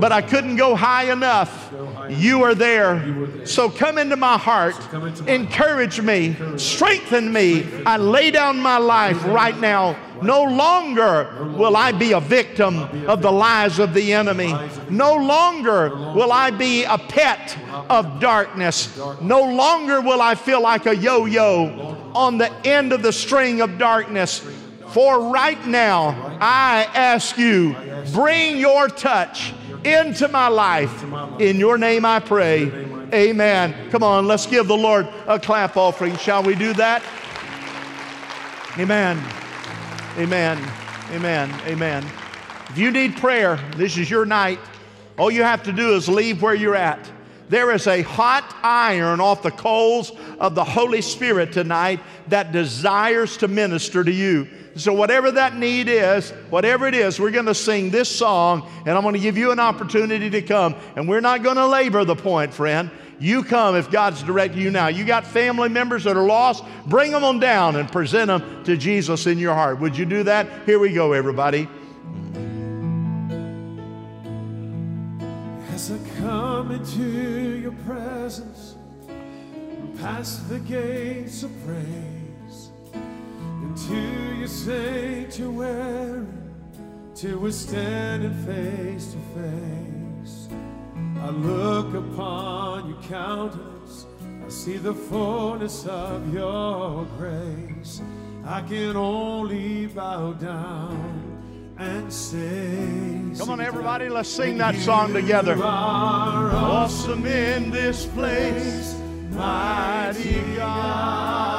but 0.00 0.12
I 0.12 0.22
couldn't 0.22 0.56
go 0.56 0.74
high 0.74 1.10
enough. 1.10 1.72
You 2.08 2.42
are 2.44 2.54
there. 2.54 3.04
You 3.04 3.24
are 3.24 3.26
there. 3.26 3.46
So 3.46 3.68
come 3.68 3.98
into 3.98 4.16
my 4.16 4.38
heart, 4.38 4.74
come 4.74 5.06
into 5.06 5.24
my 5.24 5.32
encourage 5.32 6.00
me, 6.00 6.36
strengthen 6.56 7.32
me. 7.32 7.66
I 7.84 7.96
lay 7.96 8.30
down 8.30 8.60
my 8.60 8.78
life 8.78 9.24
right 9.26 9.58
now. 9.58 9.96
No 10.22 10.44
longer 10.44 11.52
will 11.56 11.76
I 11.76 11.90
be 11.90 12.12
a 12.12 12.20
victim 12.20 12.78
of 13.08 13.22
the 13.22 13.32
lies 13.32 13.80
of 13.80 13.92
the 13.92 14.12
enemy. 14.12 14.54
No 14.88 15.14
longer 15.16 15.88
will 16.14 16.30
I 16.30 16.50
be 16.50 16.84
a 16.84 16.96
pet 16.96 17.58
of 17.90 18.20
darkness. 18.20 18.96
No 19.20 19.42
longer 19.42 20.00
will 20.00 20.22
I 20.22 20.36
feel 20.36 20.62
like 20.62 20.86
a 20.86 20.94
yo 20.94 21.24
yo 21.24 21.98
on 22.14 22.38
the 22.38 22.52
end 22.66 22.92
of 22.92 23.02
the 23.02 23.12
string 23.12 23.60
of 23.60 23.78
darkness. 23.78 24.38
For 24.88 25.30
right 25.30 25.64
now, 25.66 26.36
I 26.40 26.86
ask 26.94 27.38
you, 27.38 27.74
bring 28.12 28.58
your 28.58 28.88
touch 28.88 29.54
into 29.84 30.28
my 30.28 30.48
life. 30.48 31.04
In 31.40 31.58
your 31.58 31.78
name 31.78 32.04
I 32.04 32.20
pray. 32.20 32.70
Amen. 33.12 33.90
Come 33.90 34.02
on, 34.02 34.26
let's 34.26 34.46
give 34.46 34.68
the 34.68 34.76
Lord 34.76 35.06
a 35.26 35.38
clap 35.38 35.76
offering. 35.76 36.16
Shall 36.16 36.42
we 36.42 36.54
do 36.54 36.72
that? 36.74 37.02
Amen. 38.78 39.22
Amen. 40.16 40.58
Amen. 41.10 41.50
Amen. 41.66 42.06
If 42.70 42.78
you 42.78 42.90
need 42.90 43.16
prayer, 43.16 43.56
this 43.76 43.98
is 43.98 44.10
your 44.10 44.24
night. 44.24 44.58
All 45.18 45.30
you 45.30 45.42
have 45.42 45.62
to 45.64 45.72
do 45.72 45.94
is 45.94 46.08
leave 46.08 46.40
where 46.40 46.54
you're 46.54 46.74
at. 46.74 47.11
There 47.52 47.70
is 47.70 47.86
a 47.86 48.00
hot 48.00 48.56
iron 48.62 49.20
off 49.20 49.42
the 49.42 49.50
coals 49.50 50.10
of 50.40 50.54
the 50.54 50.64
Holy 50.64 51.02
Spirit 51.02 51.52
tonight 51.52 52.00
that 52.28 52.50
desires 52.50 53.36
to 53.36 53.46
minister 53.46 54.02
to 54.02 54.10
you. 54.10 54.48
So, 54.74 54.94
whatever 54.94 55.30
that 55.32 55.54
need 55.54 55.86
is, 55.86 56.30
whatever 56.48 56.86
it 56.86 56.94
is, 56.94 57.20
we're 57.20 57.30
going 57.30 57.44
to 57.44 57.54
sing 57.54 57.90
this 57.90 58.08
song, 58.08 58.66
and 58.86 58.96
I'm 58.96 59.02
going 59.02 59.16
to 59.16 59.20
give 59.20 59.36
you 59.36 59.50
an 59.50 59.60
opportunity 59.60 60.30
to 60.30 60.40
come. 60.40 60.74
And 60.96 61.06
we're 61.06 61.20
not 61.20 61.42
going 61.42 61.56
to 61.56 61.66
labor 61.66 62.06
the 62.06 62.16
point, 62.16 62.54
friend. 62.54 62.90
You 63.18 63.44
come 63.44 63.76
if 63.76 63.90
God's 63.90 64.22
directing 64.22 64.62
you 64.62 64.70
now. 64.70 64.86
You 64.86 65.04
got 65.04 65.26
family 65.26 65.68
members 65.68 66.04
that 66.04 66.16
are 66.16 66.24
lost, 66.24 66.64
bring 66.86 67.10
them 67.10 67.22
on 67.22 67.38
down 67.38 67.76
and 67.76 67.86
present 67.92 68.28
them 68.28 68.64
to 68.64 68.78
Jesus 68.78 69.26
in 69.26 69.36
your 69.36 69.52
heart. 69.52 69.78
Would 69.78 69.98
you 69.98 70.06
do 70.06 70.22
that? 70.22 70.48
Here 70.64 70.78
we 70.78 70.94
go, 70.94 71.12
everybody. 71.12 71.68
I 75.70 75.76
come 76.22 76.70
into 76.70 77.58
your 77.58 77.72
presence, 77.84 78.76
past 80.00 80.48
the 80.48 80.60
gates 80.60 81.42
of 81.42 81.50
praise, 81.66 82.70
into 83.62 83.96
your 84.38 84.46
sanctuary, 84.46 86.24
till 87.16 87.38
we're 87.40 87.50
standing 87.50 88.34
face 88.44 89.14
to 89.14 89.18
face. 89.40 90.48
I 91.20 91.30
look 91.30 91.92
upon 91.92 92.88
your 92.88 93.02
countenance, 93.02 94.06
I 94.46 94.48
see 94.48 94.76
the 94.76 94.94
fullness 94.94 95.86
of 95.86 96.32
your 96.32 97.04
grace. 97.18 98.00
I 98.44 98.60
can 98.62 98.96
only 98.96 99.86
bow 99.86 100.34
down 100.34 101.31
and 101.78 102.12
say, 102.12 103.38
Come 103.38 103.50
on, 103.50 103.60
everybody, 103.60 104.08
let's 104.08 104.28
sing 104.28 104.58
that 104.58 104.74
song 104.76 105.12
together. 105.12 105.56
You 105.56 105.62
are 105.62 106.50
awesome 106.50 107.26
in 107.26 107.70
this 107.70 108.06
place, 108.06 108.96
mighty 109.30 110.40
God. 110.56 111.52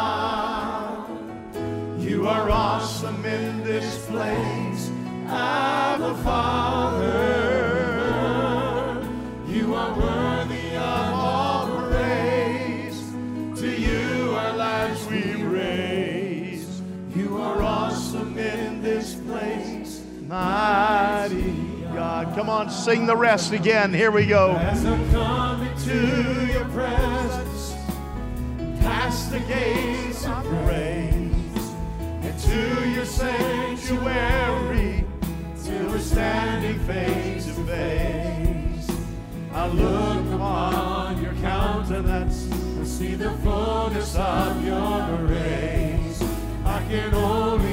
You 1.99 2.27
are 2.27 2.49
awesome 2.49 3.25
in 3.25 3.63
this 3.63 4.05
place, 4.05 4.91
Abba 5.27 6.15
Father. 6.23 7.32
Mighty 20.33 21.51
God. 21.93 22.33
Come 22.35 22.49
on, 22.49 22.69
sing 22.69 23.05
the 23.05 23.15
rest 23.15 23.53
again. 23.53 23.93
Here 23.93 24.09
we 24.09 24.25
go. 24.25 24.53
As 24.53 24.83
I 24.85 24.97
come 25.11 25.67
into 25.67 26.51
your 26.51 26.65
presence, 26.65 27.75
past 28.81 29.31
the 29.31 29.39
gates 29.41 30.25
of 30.25 30.43
praise, 30.65 31.75
into 32.23 32.89
your 32.89 33.05
sanctuary, 33.05 35.05
till 35.63 35.87
we're 35.87 35.99
standing 35.99 36.79
face 36.79 37.45
to 37.45 37.53
face. 37.65 38.89
I 39.53 39.67
look 39.67 40.33
upon 40.33 41.21
your 41.21 41.33
countenance 41.35 42.45
and 42.45 42.87
see 42.87 43.13
the 43.13 43.31
fullness 43.43 44.15
of 44.15 44.65
your 44.65 45.27
grace. 45.27 46.23
I 46.65 46.83
can 46.89 47.13
only 47.13 47.72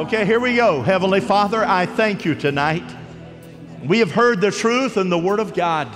Okay, 0.00 0.24
here 0.24 0.40
we 0.40 0.56
go. 0.56 0.80
Heavenly 0.80 1.20
Father, 1.20 1.62
I 1.62 1.84
thank 1.84 2.24
you 2.24 2.34
tonight. 2.34 2.90
We 3.84 3.98
have 3.98 4.10
heard 4.10 4.40
the 4.40 4.50
truth 4.50 4.96
and 4.96 5.12
the 5.12 5.18
Word 5.18 5.40
of 5.40 5.52
God. 5.52 5.88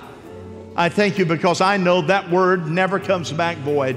I 0.76 0.90
thank 0.90 1.16
you 1.16 1.24
because 1.24 1.62
I 1.62 1.78
know 1.78 2.02
that 2.02 2.30
Word 2.30 2.68
never 2.68 3.00
comes 3.00 3.32
back 3.32 3.56
void. 3.56 3.96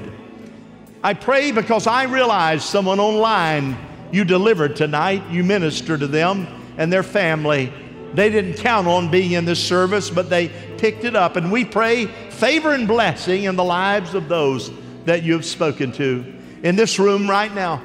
I 1.04 1.14
pray 1.14 1.52
because 1.52 1.88
I 1.88 2.04
realize 2.04 2.64
someone 2.64 3.02
online 3.02 3.76
you 4.10 4.24
delivered 4.24 4.78
tonight, 4.78 5.30
you 5.30 5.44
ministered 5.44 6.00
to 6.00 6.08
them 6.08 6.48
and 6.78 6.92
their 6.92 7.04
family. 7.04 7.74
They 8.14 8.30
didn't 8.30 8.54
count 8.64 8.88
on 8.88 9.12
being 9.12 9.34
in 9.34 9.44
this 9.44 9.62
service, 9.62 10.10
but 10.10 10.30
they 10.30 10.48
picked 10.78 11.04
it 11.04 11.18
up. 11.18 11.36
And 11.36 11.52
we 11.52 11.66
pray 11.66 12.06
favor 12.30 12.72
and 12.72 12.88
blessing 12.88 13.44
in 13.44 13.58
the 13.58 13.66
lives 13.66 14.14
of 14.14 14.30
those 14.30 14.72
that 15.04 15.24
you 15.24 15.34
have 15.34 15.44
spoken 15.44 15.92
to. 15.92 16.34
In 16.64 16.78
this 16.78 16.98
room 16.98 17.30
right 17.30 17.54
now, 17.54 17.82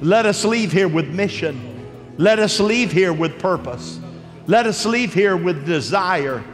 let 0.00 0.26
us 0.26 0.44
leave 0.44 0.72
here 0.72 0.88
with 0.88 1.08
mission. 1.08 2.14
Let 2.18 2.38
us 2.38 2.60
leave 2.60 2.92
here 2.92 3.12
with 3.12 3.38
purpose. 3.38 4.00
Let 4.46 4.66
us 4.66 4.84
leave 4.84 5.14
here 5.14 5.36
with 5.36 5.66
desire. 5.66 6.44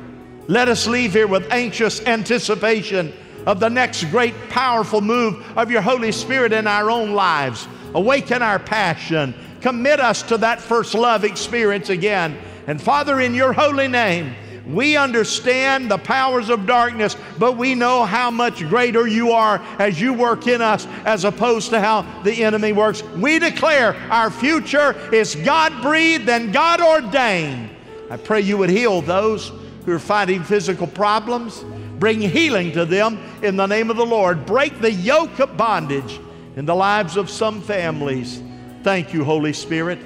Let 0.46 0.68
us 0.68 0.86
leave 0.86 1.12
here 1.12 1.26
with 1.26 1.50
anxious 1.52 2.00
anticipation 2.06 3.12
of 3.46 3.60
the 3.60 3.68
next 3.68 4.04
great 4.04 4.34
powerful 4.48 5.00
move 5.00 5.44
of 5.56 5.70
your 5.70 5.80
Holy 5.80 6.12
Spirit 6.12 6.52
in 6.52 6.66
our 6.66 6.90
own 6.90 7.12
lives. 7.12 7.66
Awaken 7.94 8.42
our 8.42 8.58
passion. 8.58 9.34
Commit 9.60 10.00
us 10.00 10.22
to 10.22 10.38
that 10.38 10.60
first 10.60 10.94
love 10.94 11.24
experience 11.24 11.88
again. 11.88 12.38
And 12.66 12.80
Father, 12.80 13.20
in 13.20 13.34
your 13.34 13.52
holy 13.52 13.88
name, 13.88 14.34
we 14.74 14.96
understand 14.96 15.90
the 15.90 15.98
powers 15.98 16.48
of 16.48 16.66
darkness, 16.66 17.16
but 17.38 17.56
we 17.56 17.74
know 17.74 18.04
how 18.04 18.30
much 18.30 18.60
greater 18.68 19.06
you 19.06 19.32
are 19.32 19.60
as 19.78 20.00
you 20.00 20.12
work 20.12 20.46
in 20.46 20.60
us 20.60 20.86
as 21.04 21.24
opposed 21.24 21.70
to 21.70 21.80
how 21.80 22.02
the 22.22 22.44
enemy 22.44 22.72
works. 22.72 23.02
We 23.02 23.38
declare 23.38 23.94
our 24.10 24.30
future 24.30 24.96
is 25.12 25.34
God 25.34 25.82
breathed 25.82 26.28
and 26.28 26.52
God 26.52 26.80
ordained. 26.80 27.70
I 28.10 28.16
pray 28.16 28.40
you 28.40 28.58
would 28.58 28.70
heal 28.70 29.00
those 29.00 29.52
who 29.84 29.92
are 29.92 29.98
fighting 29.98 30.42
physical 30.42 30.86
problems. 30.86 31.64
Bring 31.98 32.20
healing 32.20 32.72
to 32.72 32.84
them 32.84 33.18
in 33.42 33.56
the 33.56 33.66
name 33.66 33.90
of 33.90 33.96
the 33.96 34.06
Lord. 34.06 34.46
Break 34.46 34.80
the 34.80 34.90
yoke 34.90 35.38
of 35.38 35.56
bondage 35.56 36.18
in 36.56 36.64
the 36.64 36.74
lives 36.74 37.16
of 37.16 37.30
some 37.30 37.60
families. 37.60 38.42
Thank 38.82 39.12
you, 39.12 39.22
Holy 39.24 39.52
Spirit. 39.52 39.98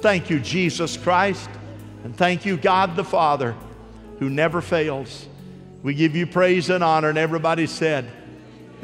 Thank 0.00 0.30
you, 0.30 0.40
Jesus 0.40 0.96
Christ. 0.96 1.48
And 2.04 2.16
thank 2.16 2.44
you, 2.44 2.56
God 2.56 2.96
the 2.96 3.04
Father, 3.04 3.54
who 4.22 4.30
never 4.30 4.60
fails. 4.60 5.26
We 5.82 5.94
give 5.94 6.14
you 6.14 6.28
praise 6.28 6.70
and 6.70 6.84
honor. 6.84 7.08
And 7.08 7.18
everybody 7.18 7.66
said, 7.66 8.08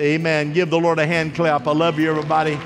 Amen. 0.01 0.53
Give 0.53 0.69
the 0.69 0.81
Lord 0.81 0.99
a 0.99 1.07
hand 1.07 1.37
clap. 1.37 1.69
I 1.69 1.73
love 1.73 1.99
you, 1.99 2.11
everybody. 2.11 2.59